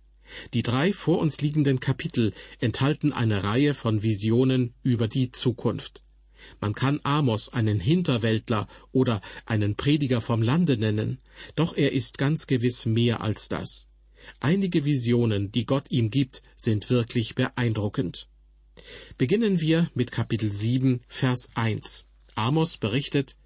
Die 0.54 0.62
drei 0.62 0.92
vor 0.92 1.18
uns 1.18 1.40
liegenden 1.40 1.80
Kapitel 1.80 2.32
enthalten 2.60 3.12
eine 3.12 3.42
Reihe 3.42 3.74
von 3.74 4.02
Visionen 4.02 4.74
über 4.82 5.08
die 5.08 5.32
Zukunft. 5.32 6.02
Man 6.60 6.74
kann 6.74 7.00
Amos 7.02 7.48
einen 7.50 7.80
Hinterwäldler 7.80 8.68
oder 8.92 9.20
einen 9.46 9.76
Prediger 9.76 10.20
vom 10.20 10.42
Lande 10.42 10.76
nennen, 10.76 11.18
doch 11.56 11.76
er 11.76 11.92
ist 11.92 12.18
ganz 12.18 12.46
gewiss 12.46 12.86
mehr 12.86 13.20
als 13.20 13.48
das. 13.48 13.86
Einige 14.38 14.84
Visionen, 14.84 15.50
die 15.52 15.66
Gott 15.66 15.90
ihm 15.90 16.10
gibt, 16.10 16.42
sind 16.56 16.90
wirklich 16.90 17.34
beeindruckend. 17.34 18.28
Beginnen 19.18 19.60
wir 19.60 19.90
mit 19.94 20.12
Kapitel 20.12 20.52
7, 20.52 21.00
Vers 21.08 21.50
1. 21.54 22.06
Amos 22.34 22.76
berichtet, 22.76 23.36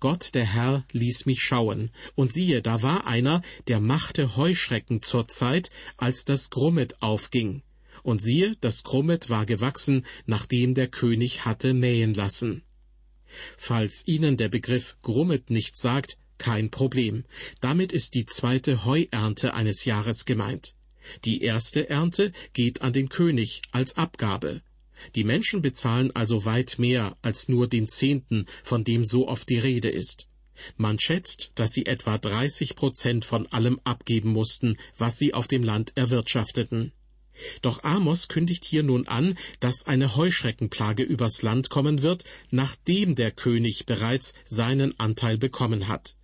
Gott 0.00 0.34
der 0.34 0.44
Herr 0.44 0.84
ließ 0.92 1.26
mich 1.26 1.42
schauen, 1.42 1.90
und 2.14 2.32
siehe, 2.32 2.62
da 2.62 2.82
war 2.82 3.06
einer, 3.06 3.42
der 3.68 3.80
machte 3.80 4.36
Heuschrecken 4.36 5.02
zur 5.02 5.28
Zeit, 5.28 5.70
als 5.96 6.24
das 6.24 6.50
Grummet 6.50 7.02
aufging. 7.02 7.62
Und 8.02 8.20
siehe, 8.20 8.56
das 8.60 8.82
Grummet 8.82 9.30
war 9.30 9.46
gewachsen, 9.46 10.04
nachdem 10.26 10.74
der 10.74 10.88
König 10.88 11.44
hatte 11.44 11.72
mähen 11.74 12.14
lassen. 12.14 12.62
Falls 13.56 14.06
Ihnen 14.06 14.36
der 14.36 14.48
Begriff 14.48 14.96
Grummet 15.02 15.50
nichts 15.50 15.80
sagt, 15.80 16.18
kein 16.38 16.70
Problem. 16.70 17.24
Damit 17.60 17.92
ist 17.92 18.14
die 18.14 18.26
zweite 18.26 18.84
Heuernte 18.84 19.54
eines 19.54 19.84
Jahres 19.84 20.24
gemeint. 20.24 20.74
Die 21.24 21.42
erste 21.42 21.88
Ernte 21.88 22.32
geht 22.52 22.82
an 22.82 22.92
den 22.92 23.08
König 23.08 23.62
als 23.70 23.96
Abgabe. 23.96 24.62
Die 25.14 25.24
Menschen 25.24 25.62
bezahlen 25.62 26.10
also 26.14 26.44
weit 26.44 26.78
mehr 26.78 27.16
als 27.22 27.48
nur 27.48 27.68
den 27.68 27.88
Zehnten, 27.88 28.46
von 28.62 28.84
dem 28.84 29.04
so 29.04 29.28
oft 29.28 29.48
die 29.48 29.58
Rede 29.58 29.88
ist. 29.88 30.28
Man 30.76 30.98
schätzt, 30.98 31.52
dass 31.54 31.72
sie 31.72 31.86
etwa 31.86 32.18
30 32.18 32.76
Prozent 32.76 33.24
von 33.24 33.46
allem 33.48 33.80
abgeben 33.84 34.30
mussten, 34.30 34.76
was 34.96 35.18
sie 35.18 35.34
auf 35.34 35.48
dem 35.48 35.62
Land 35.62 35.92
erwirtschafteten. 35.96 36.92
Doch 37.60 37.84
Amos 37.84 38.28
kündigt 38.28 38.64
hier 38.64 38.82
nun 38.82 39.06
an, 39.06 39.38
dass 39.60 39.86
eine 39.86 40.16
Heuschreckenplage 40.16 41.02
übers 41.02 41.42
Land 41.42 41.70
kommen 41.70 42.02
wird, 42.02 42.24
nachdem 42.50 43.14
der 43.14 43.30
König 43.30 43.86
bereits 43.86 44.34
seinen 44.44 44.98
Anteil 44.98 45.38
bekommen 45.38 45.88
hat. 45.88 46.16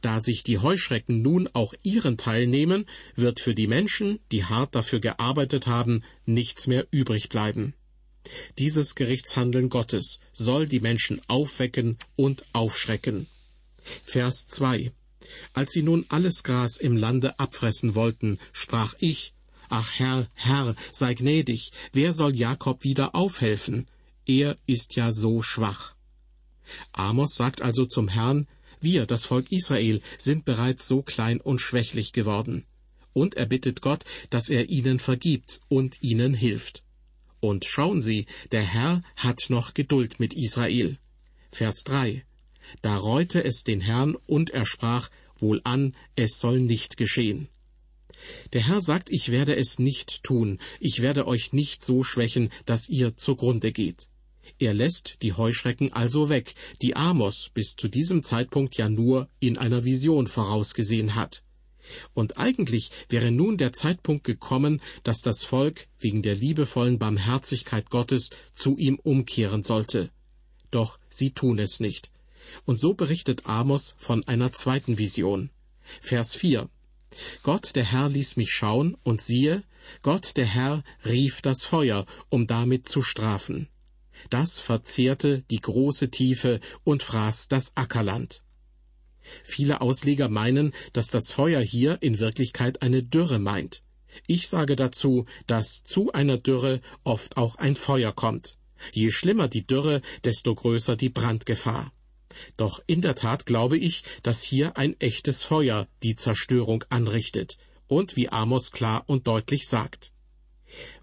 Da 0.00 0.20
sich 0.20 0.42
die 0.44 0.58
Heuschrecken 0.58 1.22
nun 1.22 1.48
auch 1.52 1.74
ihren 1.82 2.18
Teil 2.18 2.46
nehmen, 2.46 2.86
wird 3.14 3.40
für 3.40 3.54
die 3.54 3.66
Menschen, 3.66 4.20
die 4.32 4.44
hart 4.44 4.74
dafür 4.74 5.00
gearbeitet 5.00 5.66
haben, 5.66 6.04
nichts 6.26 6.66
mehr 6.66 6.86
übrig 6.90 7.28
bleiben. 7.28 7.74
Dieses 8.58 8.94
Gerichtshandeln 8.94 9.68
Gottes 9.68 10.20
soll 10.32 10.66
die 10.66 10.80
Menschen 10.80 11.20
aufwecken 11.28 11.98
und 12.16 12.44
aufschrecken. 12.52 13.26
Vers 14.04 14.46
2 14.46 14.92
Als 15.52 15.72
sie 15.72 15.82
nun 15.82 16.06
alles 16.08 16.42
Gras 16.42 16.76
im 16.76 16.96
Lande 16.96 17.38
abfressen 17.38 17.94
wollten, 17.94 18.38
sprach 18.52 18.94
ich, 18.98 19.33
Ach 19.76 19.90
Herr, 19.98 20.28
Herr, 20.34 20.76
sei 20.92 21.14
gnädig, 21.14 21.72
wer 21.92 22.12
soll 22.12 22.36
Jakob 22.36 22.84
wieder 22.84 23.16
aufhelfen? 23.16 23.88
Er 24.24 24.56
ist 24.66 24.94
ja 24.94 25.10
so 25.12 25.42
schwach. 25.42 25.96
Amos 26.92 27.34
sagt 27.34 27.60
also 27.60 27.84
zum 27.84 28.06
Herrn, 28.06 28.46
wir, 28.80 29.04
das 29.04 29.26
Volk 29.26 29.50
Israel, 29.50 30.00
sind 30.16 30.44
bereits 30.44 30.86
so 30.86 31.02
klein 31.02 31.40
und 31.40 31.60
schwächlich 31.60 32.12
geworden. 32.12 32.64
Und 33.14 33.34
er 33.34 33.46
bittet 33.46 33.80
Gott, 33.80 34.04
dass 34.30 34.48
er 34.48 34.68
ihnen 34.68 35.00
vergibt 35.00 35.60
und 35.66 36.00
ihnen 36.04 36.34
hilft. 36.34 36.84
Und 37.40 37.64
schauen 37.64 38.00
Sie, 38.00 38.26
der 38.52 38.62
Herr 38.62 39.02
hat 39.16 39.46
noch 39.48 39.74
Geduld 39.74 40.20
mit 40.20 40.34
Israel. 40.34 40.98
Vers 41.50 41.82
3. 41.82 42.24
Da 42.80 42.96
reute 42.96 43.42
es 43.42 43.64
den 43.64 43.80
Herrn 43.80 44.14
und 44.26 44.50
er 44.50 44.66
sprach, 44.66 45.10
Wohlan, 45.40 45.96
es 46.14 46.38
soll 46.38 46.60
nicht 46.60 46.96
geschehen. 46.96 47.48
Der 48.52 48.66
Herr 48.66 48.80
sagt, 48.80 49.10
ich 49.10 49.30
werde 49.30 49.56
es 49.56 49.78
nicht 49.78 50.22
tun, 50.22 50.58
ich 50.80 51.02
werde 51.02 51.26
euch 51.26 51.52
nicht 51.52 51.84
so 51.84 52.02
schwächen, 52.02 52.50
dass 52.66 52.88
ihr 52.88 53.16
zugrunde 53.16 53.72
geht. 53.72 54.08
Er 54.58 54.74
lässt 54.74 55.22
die 55.22 55.32
Heuschrecken 55.32 55.92
also 55.92 56.28
weg, 56.28 56.54
die 56.82 56.96
Amos 56.96 57.50
bis 57.52 57.76
zu 57.76 57.88
diesem 57.88 58.22
Zeitpunkt 58.22 58.76
ja 58.76 58.88
nur 58.88 59.28
in 59.40 59.58
einer 59.58 59.84
Vision 59.84 60.26
vorausgesehen 60.26 61.14
hat. 61.14 61.42
Und 62.14 62.38
eigentlich 62.38 62.90
wäre 63.08 63.30
nun 63.30 63.58
der 63.58 63.72
Zeitpunkt 63.72 64.24
gekommen, 64.24 64.80
dass 65.02 65.20
das 65.20 65.44
Volk 65.44 65.86
wegen 65.98 66.22
der 66.22 66.34
liebevollen 66.34 66.98
Barmherzigkeit 66.98 67.90
Gottes 67.90 68.30
zu 68.54 68.76
ihm 68.76 68.98
umkehren 69.02 69.62
sollte. 69.62 70.10
Doch 70.70 70.98
sie 71.10 71.32
tun 71.32 71.58
es 71.58 71.80
nicht. 71.80 72.10
Und 72.64 72.80
so 72.80 72.94
berichtet 72.94 73.46
Amos 73.46 73.94
von 73.98 74.26
einer 74.26 74.52
zweiten 74.52 74.98
Vision. 74.98 75.50
Vers 76.00 76.34
4. 76.34 76.68
Gott 77.42 77.76
der 77.76 77.84
Herr 77.84 78.08
ließ 78.08 78.36
mich 78.36 78.52
schauen, 78.52 78.96
und 79.02 79.22
siehe, 79.22 79.62
Gott 80.02 80.36
der 80.36 80.46
Herr 80.46 80.82
rief 81.04 81.42
das 81.42 81.64
Feuer, 81.64 82.06
um 82.28 82.46
damit 82.46 82.88
zu 82.88 83.02
strafen. 83.02 83.68
Das 84.30 84.58
verzehrte 84.58 85.42
die 85.50 85.60
große 85.60 86.10
Tiefe 86.10 86.60
und 86.84 87.02
fraß 87.02 87.48
das 87.48 87.76
Ackerland. 87.76 88.42
Viele 89.42 89.80
Ausleger 89.80 90.28
meinen, 90.28 90.72
dass 90.92 91.08
das 91.08 91.30
Feuer 91.30 91.60
hier 91.60 91.98
in 92.02 92.18
Wirklichkeit 92.18 92.82
eine 92.82 93.02
Dürre 93.02 93.38
meint. 93.38 93.82
Ich 94.26 94.48
sage 94.48 94.76
dazu, 94.76 95.26
dass 95.46 95.82
zu 95.82 96.12
einer 96.12 96.38
Dürre 96.38 96.80
oft 97.02 97.36
auch 97.36 97.56
ein 97.56 97.74
Feuer 97.74 98.12
kommt. 98.12 98.58
Je 98.92 99.10
schlimmer 99.10 99.48
die 99.48 99.66
Dürre, 99.66 100.02
desto 100.24 100.54
größer 100.54 100.96
die 100.96 101.08
Brandgefahr. 101.08 101.92
Doch 102.56 102.82
in 102.86 103.00
der 103.00 103.14
Tat 103.14 103.46
glaube 103.46 103.78
ich, 103.78 104.04
dass 104.22 104.42
hier 104.42 104.76
ein 104.76 104.98
echtes 105.00 105.42
Feuer 105.42 105.88
die 106.02 106.16
Zerstörung 106.16 106.84
anrichtet 106.88 107.58
und 107.86 108.16
wie 108.16 108.28
Amos 108.28 108.70
klar 108.70 109.04
und 109.06 109.26
deutlich 109.26 109.66
sagt. 109.66 110.12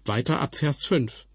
Weiter 0.04 0.40
ab 0.40 0.56
Vers 0.56 0.84
5. 0.84 1.26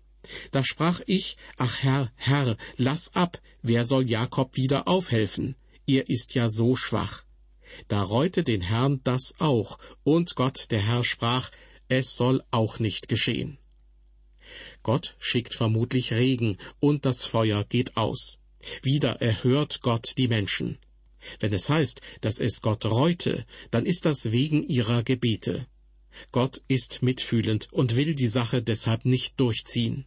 Da 0.52 0.64
sprach 0.64 1.02
ich, 1.06 1.38
ach 1.58 1.78
Herr, 1.82 2.12
Herr, 2.16 2.58
lass 2.76 3.16
ab, 3.16 3.42
wer 3.62 3.86
soll 3.86 4.10
Jakob 4.10 4.56
wieder 4.56 4.88
aufhelfen? 4.88 5.56
Er 5.86 6.10
ist 6.10 6.36
ja 6.36 6.50
so 6.50 6.76
schwach. 6.76 7.24
Da 7.88 8.02
reute 8.02 8.44
den 8.44 8.62
Herrn 8.62 9.02
das 9.04 9.36
auch, 9.40 9.78
und 10.04 10.36
Gott, 10.36 10.72
der 10.72 10.80
Herr, 10.80 11.04
sprach, 11.04 11.52
es 11.88 12.16
soll 12.16 12.44
auch 12.52 12.80
nicht 12.80 13.08
geschehen. 13.08 13.58
Gott 14.84 15.16
schickt 15.20 15.54
vermutlich 15.54 16.14
Regen, 16.14 16.58
und 16.80 17.06
das 17.06 17.26
Feuer 17.26 17.64
geht 17.64 17.98
aus. 17.98 18.40
Wieder 18.82 19.22
erhört 19.22 19.82
Gott 19.82 20.14
die 20.18 20.28
Menschen. 20.28 20.78
Wenn 21.40 21.54
es 21.54 21.70
heißt, 21.70 22.02
dass 22.22 22.40
es 22.40 22.62
Gott 22.62 22.86
reute, 22.86 23.46
dann 23.72 23.86
ist 23.86 24.06
das 24.06 24.32
wegen 24.32 24.64
ihrer 24.64 25.04
Gebete. 25.04 25.68
Gott 26.32 26.62
ist 26.68 27.04
mitfühlend 27.04 27.68
und 27.72 27.96
will 27.96 28.16
die 28.16 28.28
Sache 28.28 28.62
deshalb 28.62 29.06
nicht 29.06 29.40
durchziehen. 29.40 30.06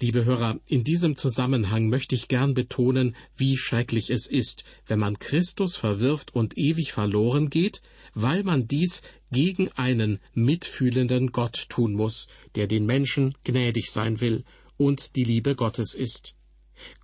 Liebe 0.00 0.24
Hörer, 0.24 0.58
in 0.66 0.82
diesem 0.82 1.16
Zusammenhang 1.16 1.88
möchte 1.88 2.14
ich 2.14 2.28
gern 2.28 2.54
betonen, 2.54 3.14
wie 3.36 3.56
schrecklich 3.56 4.10
es 4.10 4.26
ist, 4.26 4.64
wenn 4.86 4.98
man 4.98 5.18
Christus 5.18 5.76
verwirft 5.76 6.34
und 6.34 6.56
ewig 6.56 6.92
verloren 6.92 7.50
geht, 7.50 7.82
weil 8.14 8.42
man 8.44 8.66
dies 8.66 9.02
gegen 9.30 9.70
einen 9.72 10.20
mitfühlenden 10.32 11.32
Gott 11.32 11.66
tun 11.68 11.92
muss, 11.92 12.28
der 12.54 12.66
den 12.66 12.86
Menschen 12.86 13.34
gnädig 13.44 13.90
sein 13.90 14.20
will 14.20 14.44
und 14.78 15.16
die 15.16 15.24
Liebe 15.24 15.54
Gottes 15.54 15.94
ist. 15.94 16.34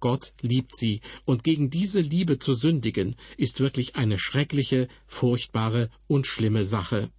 Gott 0.00 0.35
liebt 0.40 0.76
sie, 0.76 1.00
und 1.25 1.45
gegen 1.45 1.71
diese 1.71 2.00
Liebe 2.00 2.38
zu 2.38 2.54
sündigen, 2.54 3.16
ist 3.37 3.61
wirklich 3.61 3.97
eine 3.97 4.19
schreckliche, 4.19 4.88
furchtbare 5.07 5.90
und 6.07 6.26
schlimme 6.26 6.64
Sache. 6.64 7.11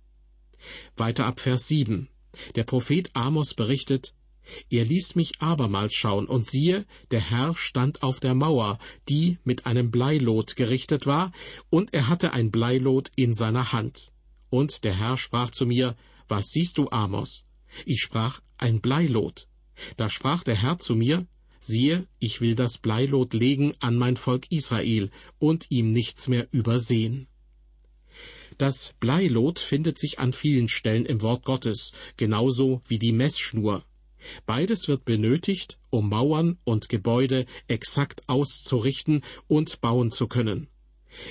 Weiter 0.95 1.25
ab 1.25 1.39
Vers 1.39 1.67
7. 1.67 2.09
Der 2.55 2.63
Prophet 2.63 3.09
Amos 3.13 3.53
berichtet, 3.53 4.13
er 4.69 4.85
ließ 4.85 5.15
mich 5.15 5.41
abermals 5.41 5.93
schauen, 5.93 6.27
und 6.27 6.45
siehe, 6.45 6.85
der 7.11 7.21
Herr 7.21 7.55
stand 7.55 8.03
auf 8.03 8.19
der 8.19 8.35
Mauer, 8.35 8.77
die 9.09 9.39
mit 9.43 9.65
einem 9.65 9.91
Bleilot 9.91 10.55
gerichtet 10.55 11.05
war, 11.05 11.31
und 11.69 11.93
er 11.93 12.07
hatte 12.09 12.33
ein 12.33 12.51
Bleilot 12.51 13.11
in 13.15 13.33
seiner 13.33 13.71
Hand. 13.71 14.11
Und 14.49 14.83
der 14.83 14.97
Herr 14.97 15.17
sprach 15.17 15.51
zu 15.51 15.65
mir, 15.65 15.95
Was 16.27 16.49
siehst 16.49 16.77
du, 16.77 16.89
Amos? 16.89 17.45
Ich 17.85 18.01
sprach, 18.01 18.41
ein 18.57 18.81
Bleilot. 18.81 19.47
Da 19.97 20.09
sprach 20.09 20.43
der 20.43 20.55
Herr 20.55 20.77
zu 20.79 20.95
mir, 20.95 21.27
siehe, 21.65 22.07
ich 22.19 22.41
will 22.41 22.55
das 22.55 22.77
Bleilot 22.77 23.33
legen 23.33 23.73
an 23.79 23.95
mein 23.97 24.17
Volk 24.17 24.51
Israel 24.51 25.09
und 25.39 25.67
ihm 25.69 25.91
nichts 25.91 26.27
mehr 26.27 26.47
übersehen. 26.51 27.27
Das 28.57 28.93
Bleilot 28.99 29.59
findet 29.59 29.99
sich 29.99 30.19
an 30.19 30.31
vielen 30.31 30.69
Stellen 30.69 31.05
im 31.05 31.21
Wort 31.21 31.43
Gottes, 31.43 31.91
genauso 32.15 32.81
wie 32.87 32.99
die 32.99 33.11
Messschnur. 33.11 33.83
Beides 34.45 34.87
wird 34.87 35.05
benötigt, 35.05 35.77
um 35.89 36.09
Mauern 36.09 36.57
und 36.63 36.89
Gebäude 36.89 37.45
exakt 37.67 38.21
auszurichten 38.27 39.23
und 39.47 39.81
bauen 39.81 40.11
zu 40.11 40.27
können. 40.27 40.67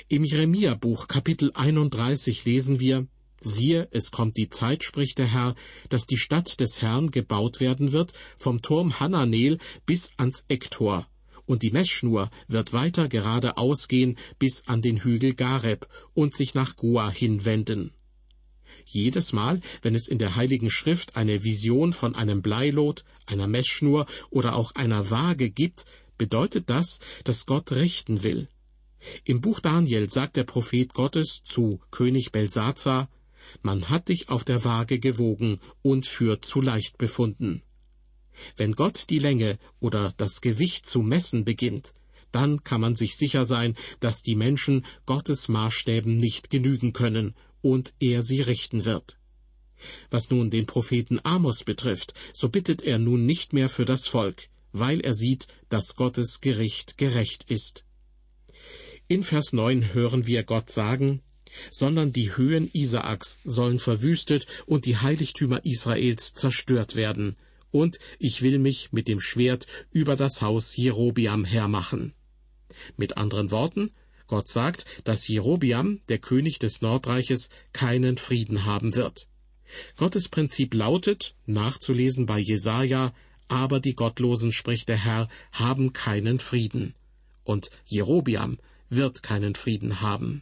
Im 0.07 0.23
Jeremia-Buch 0.23 1.07
Kapitel 1.07 1.51
31 1.53 2.45
lesen 2.45 2.79
wir, 2.79 3.07
Siehe, 3.41 3.87
es 3.91 4.11
kommt 4.11 4.37
die 4.37 4.49
Zeit, 4.49 4.83
spricht 4.83 5.17
der 5.17 5.27
Herr, 5.27 5.55
dass 5.89 6.05
die 6.05 6.17
Stadt 6.17 6.59
des 6.59 6.81
Herrn 6.81 7.11
gebaut 7.11 7.59
werden 7.59 7.91
wird, 7.91 8.13
vom 8.37 8.61
Turm 8.61 8.99
Hananel 8.99 9.59
bis 9.85 10.09
ans 10.17 10.45
Ecktor, 10.47 11.07
und 11.45 11.61
die 11.61 11.71
Messschnur 11.71 12.29
wird 12.47 12.73
weiter 12.73 13.07
geradeaus 13.07 13.87
gehen 13.87 14.17
bis 14.39 14.67
an 14.67 14.81
den 14.81 15.03
Hügel 15.03 15.33
Gareb 15.35 15.87
und 16.13 16.35
sich 16.35 16.55
nach 16.55 16.75
Goa 16.75 17.09
hinwenden. 17.09 17.91
Jedes 18.85 19.33
Mal, 19.33 19.61
wenn 19.81 19.95
es 19.95 20.07
in 20.07 20.19
der 20.19 20.35
Heiligen 20.35 20.69
Schrift 20.69 21.15
eine 21.15 21.43
Vision 21.43 21.93
von 21.93 22.15
einem 22.15 22.41
Bleilot, 22.41 23.03
einer 23.25 23.47
Messschnur 23.47 24.05
oder 24.29 24.55
auch 24.55 24.73
einer 24.73 25.09
Waage 25.09 25.49
gibt, 25.49 25.85
bedeutet 26.17 26.69
das, 26.69 26.99
dass 27.23 27.45
Gott 27.45 27.71
richten 27.71 28.23
will. 28.23 28.47
Im 29.23 29.41
Buch 29.41 29.59
Daniel 29.59 30.09
sagt 30.09 30.37
der 30.37 30.45
Prophet 30.45 30.93
Gottes 30.93 31.41
zu 31.43 31.79
König 31.91 32.31
Belsazar, 32.31 33.09
man 33.61 33.89
hat 33.89 34.09
dich 34.09 34.29
auf 34.29 34.43
der 34.43 34.63
Waage 34.63 34.99
gewogen 34.99 35.59
und 35.81 36.05
für 36.05 36.41
zu 36.41 36.61
leicht 36.61 36.97
befunden. 36.97 37.61
Wenn 38.55 38.73
Gott 38.73 39.09
die 39.09 39.19
Länge 39.19 39.57
oder 39.79 40.13
das 40.17 40.41
Gewicht 40.41 40.87
zu 40.87 41.01
messen 41.01 41.45
beginnt, 41.45 41.93
dann 42.31 42.63
kann 42.63 42.81
man 42.81 42.95
sich 42.95 43.15
sicher 43.15 43.45
sein, 43.45 43.75
dass 44.01 44.21
die 44.21 44.35
Menschen 44.35 44.85
Gottes 45.05 45.47
Maßstäben 45.47 46.17
nicht 46.17 46.49
genügen 46.49 46.91
können 46.91 47.33
und 47.61 47.93
er 47.99 48.23
sie 48.23 48.41
richten 48.41 48.83
wird. 48.83 49.17
Was 50.09 50.29
nun 50.29 50.49
den 50.49 50.65
Propheten 50.65 51.19
Amos 51.23 51.63
betrifft, 51.63 52.13
so 52.33 52.49
bittet 52.49 52.81
er 52.81 52.99
nun 52.99 53.25
nicht 53.25 53.53
mehr 53.53 53.69
für 53.69 53.85
das 53.85 54.07
Volk, 54.07 54.49
weil 54.71 54.99
er 54.99 55.13
sieht, 55.13 55.47
dass 55.69 55.95
Gottes 55.95 56.41
Gericht 56.41 56.97
gerecht 56.97 57.45
ist. 57.49 57.85
In 59.07 59.23
Vers 59.23 59.53
9 59.53 59.93
hören 59.93 60.25
wir 60.25 60.43
Gott 60.43 60.69
sagen, 60.69 61.21
sondern 61.71 62.11
die 62.11 62.35
Höhen 62.35 62.69
Isaaks 62.73 63.39
sollen 63.43 63.79
verwüstet 63.79 64.47
und 64.65 64.85
die 64.85 64.97
Heiligtümer 64.97 65.65
Israels 65.65 66.33
zerstört 66.33 66.95
werden, 66.95 67.35
und 67.71 67.99
ich 68.19 68.41
will 68.41 68.57
mich 68.57 68.93
mit 68.93 69.07
dem 69.07 69.19
Schwert 69.19 69.67
über 69.91 70.15
das 70.15 70.41
Haus 70.41 70.75
Jerobiam 70.77 71.43
hermachen. 71.43 72.13
Mit 72.95 73.17
anderen 73.17 73.51
Worten, 73.51 73.91
Gott 74.27 74.47
sagt, 74.47 74.85
dass 75.03 75.27
Jerobiam, 75.27 76.01
der 76.09 76.17
König 76.17 76.57
des 76.59 76.81
Nordreiches, 76.81 77.49
keinen 77.73 78.17
Frieden 78.17 78.65
haben 78.65 78.95
wird. 78.95 79.27
Gottes 79.97 80.29
Prinzip 80.29 80.73
lautet, 80.73 81.35
nachzulesen 81.45 82.25
bei 82.25 82.39
Jesaja, 82.39 83.13
aber 83.47 83.79
die 83.79 83.95
Gottlosen, 83.95 84.51
spricht 84.51 84.89
der 84.89 85.03
Herr, 85.03 85.27
haben 85.51 85.93
keinen 85.93 86.39
Frieden. 86.39 86.95
Und 87.43 87.69
Jerobiam 87.85 88.57
wird 88.89 89.21
keinen 89.21 89.55
Frieden 89.55 90.01
haben. 90.01 90.41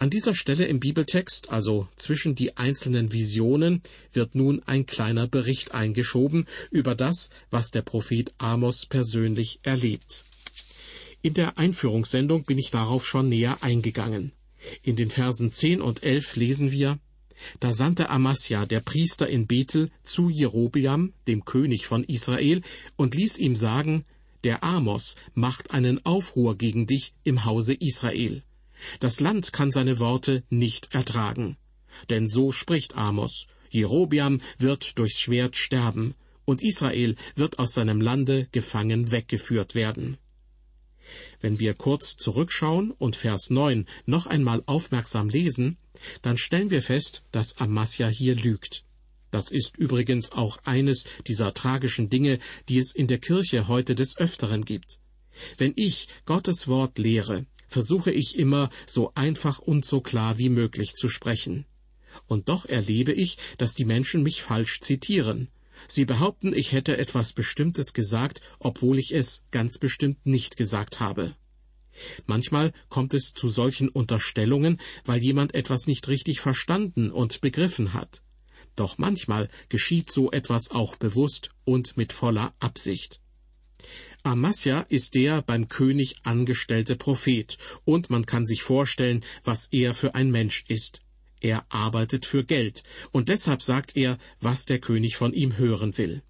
An 0.00 0.08
dieser 0.08 0.34
Stelle 0.34 0.64
im 0.64 0.80
Bibeltext, 0.80 1.50
also 1.50 1.86
zwischen 1.96 2.34
die 2.34 2.56
einzelnen 2.56 3.12
Visionen, 3.12 3.82
wird 4.14 4.34
nun 4.34 4.62
ein 4.64 4.86
kleiner 4.86 5.28
Bericht 5.28 5.74
eingeschoben 5.74 6.46
über 6.70 6.94
das, 6.94 7.28
was 7.50 7.70
der 7.70 7.82
Prophet 7.82 8.32
Amos 8.38 8.86
persönlich 8.86 9.60
erlebt. 9.62 10.24
In 11.20 11.34
der 11.34 11.58
Einführungssendung 11.58 12.44
bin 12.44 12.56
ich 12.56 12.70
darauf 12.70 13.06
schon 13.06 13.28
näher 13.28 13.62
eingegangen. 13.62 14.32
In 14.82 14.96
den 14.96 15.10
Versen 15.10 15.50
10 15.50 15.82
und 15.82 16.02
11 16.02 16.36
lesen 16.36 16.72
wir, 16.72 16.98
da 17.60 17.74
sandte 17.74 18.08
Amasja, 18.08 18.64
der 18.64 18.80
Priester 18.80 19.28
in 19.28 19.46
Bethel, 19.46 19.90
zu 20.02 20.30
Jerobiam, 20.30 21.12
dem 21.28 21.44
König 21.44 21.84
von 21.84 22.04
Israel, 22.04 22.62
und 22.96 23.14
ließ 23.14 23.36
ihm 23.36 23.54
sagen, 23.54 24.04
der 24.44 24.64
Amos 24.64 25.16
macht 25.34 25.72
einen 25.72 26.06
Aufruhr 26.06 26.56
gegen 26.56 26.86
dich 26.86 27.12
im 27.22 27.44
Hause 27.44 27.74
Israel. 27.74 28.42
Das 29.00 29.20
Land 29.20 29.52
kann 29.52 29.70
seine 29.70 29.98
Worte 29.98 30.42
nicht 30.50 30.94
ertragen. 30.94 31.56
Denn 32.08 32.28
so 32.28 32.52
spricht 32.52 32.96
Amos, 32.96 33.46
Jerobiam 33.70 34.40
wird 34.58 34.98
durchs 34.98 35.20
Schwert 35.20 35.56
sterben, 35.56 36.14
und 36.44 36.62
Israel 36.62 37.16
wird 37.36 37.58
aus 37.58 37.74
seinem 37.74 38.00
Lande 38.00 38.48
gefangen 38.50 39.12
weggeführt 39.12 39.74
werden. 39.74 40.18
Wenn 41.40 41.58
wir 41.58 41.74
kurz 41.74 42.16
zurückschauen 42.16 42.90
und 42.90 43.16
Vers 43.16 43.50
9 43.50 43.86
noch 44.06 44.26
einmal 44.26 44.62
aufmerksam 44.66 45.28
lesen, 45.28 45.76
dann 46.22 46.38
stellen 46.38 46.70
wir 46.70 46.82
fest, 46.82 47.22
dass 47.32 47.56
Amasja 47.58 48.08
hier 48.08 48.34
lügt. 48.34 48.84
Das 49.30 49.50
ist 49.50 49.76
übrigens 49.76 50.32
auch 50.32 50.58
eines 50.64 51.04
dieser 51.26 51.54
tragischen 51.54 52.10
Dinge, 52.10 52.38
die 52.68 52.78
es 52.78 52.94
in 52.94 53.06
der 53.06 53.18
Kirche 53.18 53.68
heute 53.68 53.94
des 53.94 54.16
Öfteren 54.16 54.64
gibt. 54.64 54.98
Wenn 55.56 55.72
ich 55.76 56.08
Gottes 56.24 56.66
Wort 56.66 56.98
lehre, 56.98 57.46
versuche 57.70 58.10
ich 58.10 58.38
immer 58.38 58.68
so 58.86 59.12
einfach 59.14 59.58
und 59.58 59.86
so 59.86 60.02
klar 60.02 60.36
wie 60.36 60.50
möglich 60.50 60.94
zu 60.94 61.08
sprechen. 61.08 61.64
Und 62.26 62.48
doch 62.48 62.66
erlebe 62.66 63.12
ich, 63.12 63.38
dass 63.56 63.74
die 63.74 63.84
Menschen 63.84 64.22
mich 64.22 64.42
falsch 64.42 64.80
zitieren. 64.80 65.48
Sie 65.88 66.04
behaupten, 66.04 66.52
ich 66.52 66.72
hätte 66.72 66.98
etwas 66.98 67.32
Bestimmtes 67.32 67.94
gesagt, 67.94 68.42
obwohl 68.58 68.98
ich 68.98 69.14
es 69.14 69.42
ganz 69.50 69.78
bestimmt 69.78 70.26
nicht 70.26 70.56
gesagt 70.56 71.00
habe. 71.00 71.34
Manchmal 72.26 72.72
kommt 72.88 73.14
es 73.14 73.32
zu 73.32 73.48
solchen 73.48 73.88
Unterstellungen, 73.88 74.80
weil 75.04 75.22
jemand 75.22 75.54
etwas 75.54 75.86
nicht 75.86 76.08
richtig 76.08 76.40
verstanden 76.40 77.10
und 77.10 77.40
begriffen 77.40 77.94
hat. 77.94 78.22
Doch 78.76 78.98
manchmal 78.98 79.48
geschieht 79.68 80.10
so 80.10 80.30
etwas 80.30 80.70
auch 80.70 80.96
bewusst 80.96 81.50
und 81.64 81.96
mit 81.96 82.12
voller 82.12 82.54
Absicht. 82.60 83.20
Amasja 84.22 84.80
ist 84.88 85.14
der 85.14 85.42
beim 85.42 85.68
König 85.68 86.16
angestellte 86.24 86.96
Prophet, 86.96 87.56
und 87.84 88.10
man 88.10 88.26
kann 88.26 88.44
sich 88.46 88.62
vorstellen, 88.62 89.24
was 89.44 89.68
er 89.72 89.94
für 89.94 90.14
ein 90.14 90.30
Mensch 90.30 90.64
ist. 90.68 91.00
Er 91.40 91.64
arbeitet 91.70 92.26
für 92.26 92.44
Geld, 92.44 92.82
und 93.12 93.30
deshalb 93.30 93.62
sagt 93.62 93.96
er, 93.96 94.18
was 94.40 94.66
der 94.66 94.78
König 94.78 95.16
von 95.16 95.32
ihm 95.32 95.56
hören 95.56 95.96
will. 95.96 96.22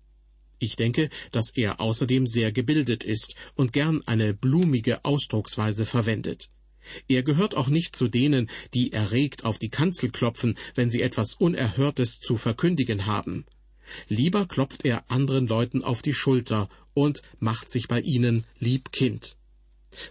Ich 0.60 0.76
denke, 0.76 1.08
dass 1.32 1.50
er 1.50 1.80
außerdem 1.80 2.26
sehr 2.26 2.52
gebildet 2.52 3.02
ist 3.02 3.34
und 3.54 3.72
gern 3.72 4.02
eine 4.06 4.34
blumige 4.34 5.04
Ausdrucksweise 5.04 5.86
verwendet. 5.86 6.50
Er 7.08 7.22
gehört 7.22 7.54
auch 7.56 7.68
nicht 7.68 7.96
zu 7.96 8.08
denen, 8.08 8.50
die 8.74 8.92
erregt 8.92 9.44
auf 9.44 9.58
die 9.58 9.68
Kanzel 9.68 10.10
klopfen, 10.10 10.56
wenn 10.74 10.90
sie 10.90 11.02
etwas 11.02 11.34
Unerhörtes 11.34 12.20
zu 12.20 12.36
verkündigen 12.36 13.06
haben. 13.06 13.46
Lieber 14.08 14.46
klopft 14.46 14.84
er 14.84 15.10
anderen 15.10 15.46
Leuten 15.46 15.82
auf 15.82 16.02
die 16.02 16.14
Schulter 16.14 16.68
und 16.94 17.22
macht 17.38 17.70
sich 17.70 17.88
bei 17.88 18.00
ihnen 18.00 18.44
lieb 18.58 18.92
Kind. 18.92 19.36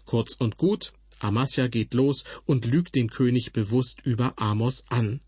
Kurz 0.05 0.35
und 0.35 0.57
gut, 0.57 0.93
Amasja 1.19 1.67
geht 1.67 1.93
los 1.93 2.23
und 2.45 2.65
lügt 2.65 2.95
den 2.95 3.09
König 3.09 3.51
bewusst 3.53 4.01
über 4.03 4.33
Amos 4.37 4.85
an. 4.89 5.21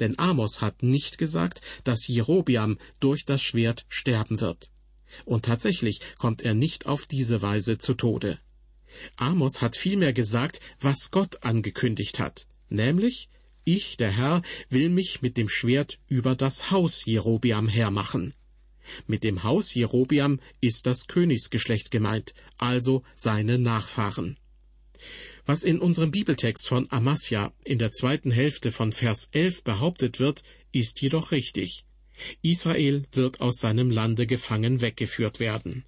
Denn 0.00 0.18
Amos 0.18 0.60
hat 0.60 0.82
nicht 0.82 1.18
gesagt, 1.18 1.60
dass 1.84 2.06
Jerobiam 2.06 2.78
durch 3.00 3.24
das 3.24 3.42
Schwert 3.42 3.84
sterben 3.88 4.40
wird. 4.40 4.70
Und 5.24 5.44
tatsächlich 5.44 6.00
kommt 6.18 6.42
er 6.42 6.54
nicht 6.54 6.86
auf 6.86 7.06
diese 7.06 7.42
Weise 7.42 7.78
zu 7.78 7.94
Tode. 7.94 8.38
Amos 9.16 9.60
hat 9.60 9.76
vielmehr 9.76 10.12
gesagt, 10.12 10.60
was 10.80 11.10
Gott 11.10 11.42
angekündigt 11.42 12.18
hat, 12.18 12.46
nämlich 12.68 13.28
ich, 13.64 13.96
der 13.96 14.10
Herr, 14.10 14.42
will 14.68 14.90
mich 14.90 15.22
mit 15.22 15.36
dem 15.38 15.48
Schwert 15.48 15.98
über 16.06 16.36
das 16.36 16.70
Haus 16.70 17.06
Jerobiam 17.06 17.66
hermachen. 17.66 18.34
Mit 19.06 19.24
dem 19.24 19.42
Haus 19.42 19.74
Jerobiam 19.74 20.40
ist 20.60 20.86
das 20.86 21.06
Königsgeschlecht 21.06 21.90
gemeint, 21.90 22.34
also 22.58 23.02
seine 23.14 23.58
Nachfahren. 23.58 24.38
Was 25.46 25.62
in 25.62 25.78
unserem 25.78 26.10
Bibeltext 26.10 26.66
von 26.66 26.90
Amasja 26.90 27.52
in 27.64 27.78
der 27.78 27.92
zweiten 27.92 28.30
Hälfte 28.30 28.72
von 28.72 28.92
Vers 28.92 29.28
11 29.32 29.62
behauptet 29.64 30.18
wird, 30.18 30.42
ist 30.72 31.00
jedoch 31.02 31.32
richtig. 31.32 31.84
Israel 32.42 33.04
wird 33.12 33.40
aus 33.40 33.58
seinem 33.58 33.90
Lande 33.90 34.26
gefangen 34.26 34.80
weggeführt 34.80 35.40
werden. 35.40 35.84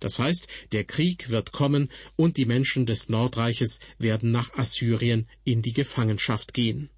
Das 0.00 0.18
heißt, 0.18 0.48
der 0.72 0.84
Krieg 0.84 1.30
wird 1.30 1.52
kommen 1.52 1.90
und 2.16 2.36
die 2.36 2.46
Menschen 2.46 2.86
des 2.86 3.08
Nordreiches 3.08 3.78
werden 3.98 4.32
nach 4.32 4.54
Assyrien 4.54 5.28
in 5.44 5.62
die 5.62 5.72
Gefangenschaft 5.72 6.54
gehen. 6.54 6.90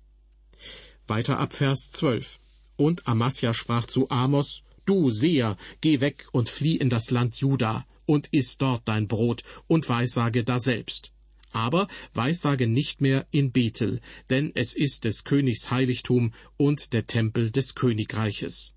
Weiter 1.06 1.38
ab 1.38 1.52
Vers 1.52 1.90
12. 1.92 2.38
Und 2.76 3.06
Amasja 3.06 3.52
sprach 3.52 3.86
zu 3.86 4.08
Amos, 4.08 4.62
Du 4.88 5.10
Seher, 5.10 5.58
geh 5.82 6.00
weg 6.00 6.26
und 6.32 6.48
flieh 6.48 6.76
in 6.76 6.88
das 6.88 7.10
Land 7.10 7.36
Juda 7.36 7.86
und 8.06 8.28
iss 8.32 8.56
dort 8.56 8.88
dein 8.88 9.06
Brot 9.06 9.42
und 9.66 9.86
weissage 9.90 10.44
daselbst. 10.44 11.12
Aber 11.50 11.88
weissage 12.14 12.66
nicht 12.66 13.02
mehr 13.02 13.26
in 13.30 13.52
Bethel, 13.52 14.00
denn 14.30 14.50
es 14.54 14.74
ist 14.74 15.04
des 15.04 15.24
Königs 15.24 15.70
Heiligtum 15.70 16.32
und 16.56 16.94
der 16.94 17.06
Tempel 17.06 17.50
des 17.50 17.74
Königreiches. 17.74 18.76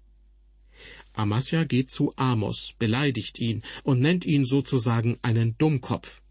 Amasja 1.13 1.63
geht 1.63 1.91
zu 1.91 2.11
Amos, 2.17 2.73
beleidigt 2.77 3.39
ihn 3.39 3.61
und 3.83 4.01
nennt 4.01 4.25
ihn 4.25 4.43
sozusagen 4.43 5.17
einen 5.21 5.57
Dummkopf. 5.57 6.21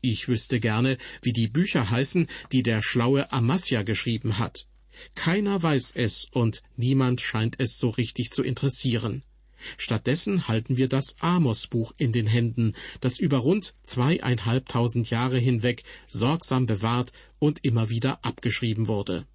Ich 0.00 0.28
wüsste 0.28 0.60
gerne, 0.60 0.96
wie 1.22 1.32
die 1.32 1.48
Bücher 1.48 1.90
heißen, 1.90 2.28
die 2.52 2.62
der 2.62 2.82
schlaue 2.82 3.32
Amasja 3.32 3.82
geschrieben 3.82 4.38
hat. 4.38 4.68
Keiner 5.14 5.62
weiß 5.62 5.92
es 5.94 6.26
und 6.30 6.62
niemand 6.76 7.20
scheint 7.20 7.56
es 7.58 7.78
so 7.78 7.90
richtig 7.90 8.30
zu 8.30 8.42
interessieren. 8.42 9.22
Stattdessen 9.76 10.46
halten 10.48 10.76
wir 10.76 10.88
das 10.88 11.16
Amos-Buch 11.20 11.92
in 11.96 12.12
den 12.12 12.26
Händen, 12.26 12.74
das 13.00 13.18
über 13.18 13.38
rund 13.38 13.74
zweieinhalbtausend 13.82 15.10
Jahre 15.10 15.38
hinweg 15.38 15.84
sorgsam 16.06 16.66
bewahrt 16.66 17.12
und 17.38 17.64
immer 17.64 17.88
wieder 17.88 18.24
abgeschrieben 18.24 18.88
wurde. 18.88 19.26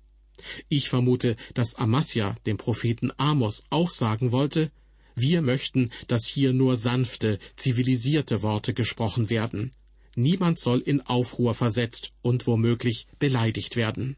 Ich 0.70 0.90
vermute, 0.90 1.36
dass 1.54 1.76
Amasja 1.76 2.36
dem 2.46 2.58
Propheten 2.58 3.12
Amos 3.18 3.64
auch 3.70 3.90
sagen 3.90 4.32
wollte, 4.32 4.72
wir 5.16 5.42
möchten, 5.42 5.92
dass 6.08 6.26
hier 6.28 6.54
nur 6.54 6.78
sanfte, 6.78 7.40
zivilisierte 7.58 8.42
Worte 8.42 8.74
gesprochen 8.74 9.30
werden. 9.30 9.74
Niemand 10.16 10.60
soll 10.60 10.80
in 10.80 11.02
Aufruhr 11.02 11.54
versetzt 11.54 12.14
und 12.22 12.48
womöglich 12.48 13.08
beleidigt 13.20 13.76
werden. 13.76 14.16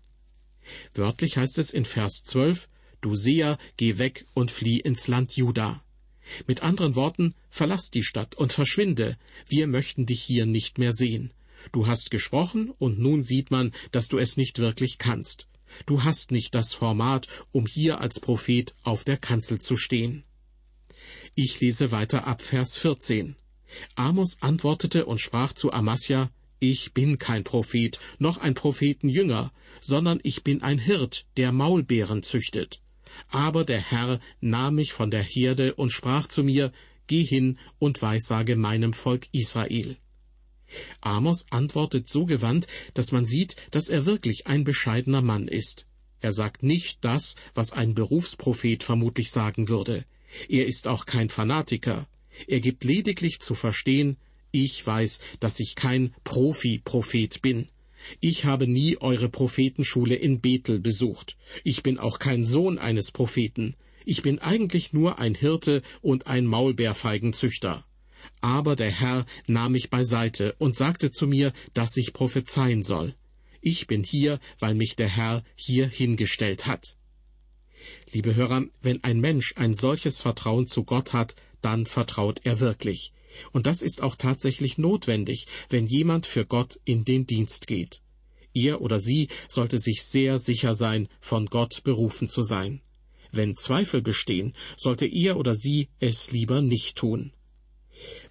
Wörtlich 0.93 1.37
heißt 1.37 1.57
es 1.57 1.71
in 1.71 1.85
Vers 1.85 2.23
12, 2.23 2.67
Du 3.01 3.15
Seher, 3.15 3.57
geh 3.77 3.97
weg 3.97 4.25
und 4.33 4.51
flieh 4.51 4.79
ins 4.79 5.07
Land 5.07 5.35
Juda. 5.35 5.83
Mit 6.47 6.61
anderen 6.61 6.95
Worten, 6.95 7.33
verlass 7.49 7.89
die 7.89 8.03
Stadt 8.03 8.35
und 8.35 8.53
verschwinde, 8.53 9.17
wir 9.47 9.67
möchten 9.67 10.05
dich 10.05 10.21
hier 10.21 10.45
nicht 10.45 10.77
mehr 10.77 10.93
sehen. 10.93 11.33
Du 11.71 11.87
hast 11.87 12.11
gesprochen, 12.11 12.71
und 12.77 12.99
nun 12.99 13.23
sieht 13.23 13.51
man, 13.51 13.71
dass 13.91 14.07
du 14.07 14.17
es 14.17 14.37
nicht 14.37 14.59
wirklich 14.59 14.97
kannst. 14.97 15.47
Du 15.85 16.03
hast 16.03 16.31
nicht 16.31 16.53
das 16.53 16.73
Format, 16.73 17.27
um 17.51 17.65
hier 17.65 18.01
als 18.01 18.19
Prophet 18.19 18.75
auf 18.83 19.03
der 19.03 19.17
Kanzel 19.17 19.59
zu 19.59 19.77
stehen. 19.77 20.23
Ich 21.33 21.59
lese 21.59 21.91
weiter 21.91 22.27
ab 22.27 22.41
Vers 22.41 22.77
14. 22.77 23.35
Amos 23.95 24.37
antwortete 24.41 25.05
und 25.05 25.21
sprach 25.21 25.53
zu 25.53 25.71
Amasja, 25.71 26.29
Ich 26.59 26.93
bin 26.93 27.17
kein 27.19 27.43
Prophet, 27.43 27.99
noch 28.19 28.37
ein 28.37 28.53
Prophetenjünger, 28.53 29.51
sondern 29.81 30.19
ich 30.23 30.43
bin 30.43 30.61
ein 30.61 30.79
Hirt, 30.79 31.25
der 31.35 31.51
Maulbeeren 31.51 32.23
züchtet. 32.23 32.81
Aber 33.29 33.65
der 33.65 33.79
Herr 33.79 34.19
nahm 34.39 34.75
mich 34.75 34.93
von 34.93 35.11
der 35.11 35.23
Herde 35.23 35.73
und 35.75 35.91
sprach 35.91 36.27
zu 36.27 36.43
mir, 36.43 36.71
Geh 37.07 37.25
hin 37.25 37.59
und 37.77 38.01
weissage 38.01 38.55
meinem 38.55 38.93
Volk 38.93 39.27
Israel. 39.33 39.97
Amos 41.01 41.45
antwortet 41.49 42.07
so 42.07 42.25
gewandt, 42.25 42.67
dass 42.93 43.11
man 43.11 43.25
sieht, 43.25 43.57
dass 43.71 43.89
er 43.89 44.05
wirklich 44.05 44.47
ein 44.47 44.63
bescheidener 44.63 45.21
Mann 45.21 45.49
ist. 45.49 45.85
Er 46.21 46.31
sagt 46.31 46.63
nicht 46.63 46.99
das, 47.01 47.35
was 47.53 47.73
ein 47.73 47.95
Berufsprophet 47.95 48.83
vermutlich 48.83 49.31
sagen 49.31 49.67
würde. 49.67 50.05
Er 50.47 50.67
ist 50.67 50.87
auch 50.87 51.05
kein 51.05 51.27
Fanatiker. 51.27 52.07
Er 52.47 52.61
gibt 52.61 52.83
lediglich 52.83 53.41
zu 53.41 53.55
verstehen, 53.55 54.17
ich 54.51 54.85
weiß, 54.85 55.19
dass 55.39 55.59
ich 55.59 55.75
kein 55.75 56.13
Profi-Prophet 56.23 57.41
bin. 57.41 57.69
Ich 58.19 58.45
habe 58.45 58.67
nie 58.67 58.97
eure 58.99 59.29
Prophetenschule 59.29 60.15
in 60.15 60.41
Bethel 60.41 60.79
besucht. 60.79 61.37
Ich 61.63 61.83
bin 61.83 61.97
auch 61.97 62.19
kein 62.19 62.45
Sohn 62.45 62.77
eines 62.77 63.11
Propheten. 63.11 63.75
Ich 64.05 64.21
bin 64.21 64.39
eigentlich 64.39 64.93
nur 64.93 65.19
ein 65.19 65.35
Hirte 65.35 65.81
und 66.01 66.27
ein 66.27 66.45
Maulbeerfeigenzüchter. 66.45 67.85
Aber 68.39 68.75
der 68.75 68.91
Herr 68.91 69.25
nahm 69.47 69.73
mich 69.73 69.89
beiseite 69.89 70.55
und 70.57 70.75
sagte 70.75 71.11
zu 71.11 71.27
mir, 71.27 71.53
dass 71.73 71.97
ich 71.97 72.13
prophezeien 72.13 72.83
soll. 72.83 73.15
Ich 73.61 73.87
bin 73.87 74.03
hier, 74.03 74.39
weil 74.59 74.73
mich 74.73 74.95
der 74.95 75.07
Herr 75.07 75.43
hier 75.55 75.87
hingestellt 75.87 76.65
hat. 76.65 76.97
Liebe 78.11 78.35
Hörer, 78.35 78.65
wenn 78.81 79.03
ein 79.03 79.19
Mensch 79.19 79.53
ein 79.55 79.73
solches 79.73 80.19
Vertrauen 80.19 80.67
zu 80.67 80.83
Gott 80.83 81.13
hat, 81.13 81.35
dann 81.61 81.85
vertraut 81.85 82.41
er 82.43 82.59
wirklich. 82.59 83.13
Und 83.51 83.65
das 83.65 83.81
ist 83.81 84.01
auch 84.01 84.15
tatsächlich 84.15 84.77
notwendig, 84.77 85.47
wenn 85.69 85.87
jemand 85.87 86.25
für 86.25 86.45
Gott 86.45 86.79
in 86.85 87.05
den 87.05 87.25
Dienst 87.25 87.67
geht. 87.67 88.01
Er 88.53 88.81
oder 88.81 88.99
sie 88.99 89.29
sollte 89.47 89.79
sich 89.79 90.03
sehr 90.03 90.39
sicher 90.39 90.75
sein, 90.75 91.07
von 91.19 91.45
Gott 91.45 91.83
berufen 91.83 92.27
zu 92.27 92.41
sein. 92.41 92.81
Wenn 93.31 93.55
Zweifel 93.55 94.01
bestehen, 94.01 94.53
sollte 94.75 95.05
er 95.05 95.37
oder 95.37 95.55
sie 95.55 95.87
es 95.99 96.31
lieber 96.31 96.61
nicht 96.61 96.97
tun. 96.97 97.31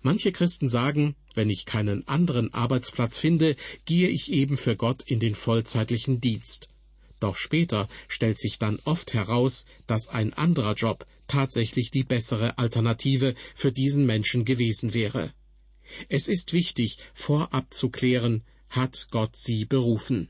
Manche 0.03 0.33
Christen 0.33 0.69
sagen, 0.69 1.15
wenn 1.35 1.49
ich 1.49 1.65
keinen 1.65 2.07
anderen 2.07 2.53
Arbeitsplatz 2.53 3.17
finde, 3.17 3.57
gehe 3.85 4.09
ich 4.09 4.31
eben 4.31 4.57
für 4.57 4.77
Gott 4.77 5.03
in 5.03 5.21
den 5.21 5.35
vollzeitlichen 5.35 6.21
Dienst. 6.21 6.69
Doch 7.21 7.37
später 7.37 7.89
stellt 8.09 8.39
sich 8.39 8.59
dann 8.59 8.81
oft 8.85 9.13
heraus, 9.13 9.65
dass 9.87 10.09
ein 10.09 10.33
anderer 10.33 10.75
Job 10.75 11.07
tatsächlich 11.31 11.93
die 11.93 12.03
bessere 12.03 12.59
Alternative 12.59 13.35
für 13.55 13.71
diesen 13.71 14.05
Menschen 14.05 14.45
gewesen 14.45 14.95
wäre. 14.95 15.33
Es 16.09 16.27
ist 16.27 16.53
wichtig, 16.53 16.99
vorab 17.15 17.73
zu 17.73 17.89
klären, 17.89 18.43
hat 18.69 19.07
Gott 19.11 19.37
sie 19.37 19.65
berufen. 19.65 20.29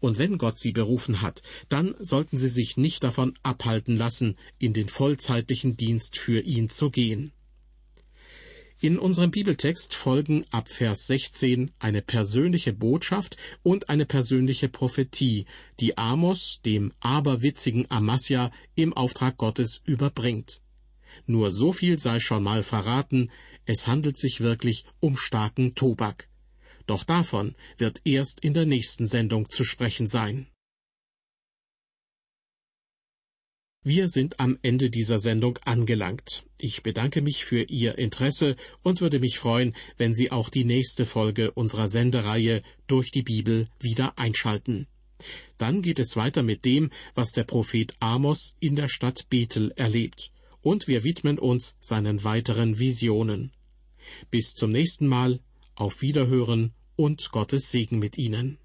Und 0.00 0.18
wenn 0.18 0.38
Gott 0.38 0.58
sie 0.58 0.72
berufen 0.72 1.20
hat, 1.20 1.42
dann 1.68 1.94
sollten 1.98 2.38
sie 2.38 2.48
sich 2.48 2.76
nicht 2.76 3.04
davon 3.04 3.34
abhalten 3.42 3.96
lassen, 3.96 4.36
in 4.58 4.72
den 4.72 4.88
vollzeitlichen 4.88 5.76
Dienst 5.76 6.16
für 6.16 6.40
ihn 6.40 6.70
zu 6.70 6.90
gehen. 6.90 7.32
In 8.82 8.98
unserem 8.98 9.30
Bibeltext 9.30 9.94
folgen 9.94 10.44
ab 10.50 10.68
Vers 10.68 11.06
16 11.06 11.70
eine 11.78 12.02
persönliche 12.02 12.72
Botschaft 12.72 13.36
und 13.62 13.88
eine 13.88 14.06
persönliche 14.06 14.68
Prophetie, 14.68 15.46
die 15.78 15.96
Amos 15.96 16.58
dem 16.64 16.92
aberwitzigen 16.98 17.88
Amasja 17.92 18.50
im 18.74 18.92
Auftrag 18.92 19.36
Gottes 19.36 19.82
überbringt. 19.84 20.62
Nur 21.26 21.52
so 21.52 21.72
viel 21.72 22.00
sei 22.00 22.18
schon 22.18 22.42
mal 22.42 22.64
verraten, 22.64 23.30
es 23.66 23.86
handelt 23.86 24.18
sich 24.18 24.40
wirklich 24.40 24.84
um 24.98 25.16
starken 25.16 25.76
Tobak. 25.76 26.28
Doch 26.86 27.04
davon 27.04 27.54
wird 27.78 28.00
erst 28.02 28.40
in 28.40 28.52
der 28.52 28.66
nächsten 28.66 29.06
Sendung 29.06 29.48
zu 29.48 29.62
sprechen 29.62 30.08
sein. 30.08 30.48
Wir 33.84 34.08
sind 34.08 34.38
am 34.38 34.60
Ende 34.62 34.90
dieser 34.90 35.18
Sendung 35.18 35.58
angelangt. 35.64 36.44
Ich 36.56 36.84
bedanke 36.84 37.20
mich 37.20 37.44
für 37.44 37.62
Ihr 37.64 37.98
Interesse 37.98 38.54
und 38.84 39.00
würde 39.00 39.18
mich 39.18 39.40
freuen, 39.40 39.74
wenn 39.96 40.14
Sie 40.14 40.30
auch 40.30 40.50
die 40.50 40.64
nächste 40.64 41.04
Folge 41.04 41.50
unserer 41.50 41.88
Sendereihe 41.88 42.62
durch 42.86 43.10
die 43.10 43.24
Bibel 43.24 43.68
wieder 43.80 44.16
einschalten. 44.20 44.86
Dann 45.58 45.82
geht 45.82 45.98
es 45.98 46.14
weiter 46.14 46.44
mit 46.44 46.64
dem, 46.64 46.90
was 47.16 47.32
der 47.32 47.42
Prophet 47.42 47.92
Amos 47.98 48.54
in 48.60 48.76
der 48.76 48.88
Stadt 48.88 49.28
Bethel 49.28 49.72
erlebt, 49.74 50.30
und 50.60 50.86
wir 50.86 51.02
widmen 51.02 51.40
uns 51.40 51.74
seinen 51.80 52.22
weiteren 52.22 52.78
Visionen. 52.78 53.50
Bis 54.30 54.54
zum 54.54 54.70
nächsten 54.70 55.08
Mal, 55.08 55.40
auf 55.74 56.02
Wiederhören 56.02 56.72
und 56.94 57.32
Gottes 57.32 57.72
Segen 57.72 57.98
mit 57.98 58.16
Ihnen. 58.16 58.58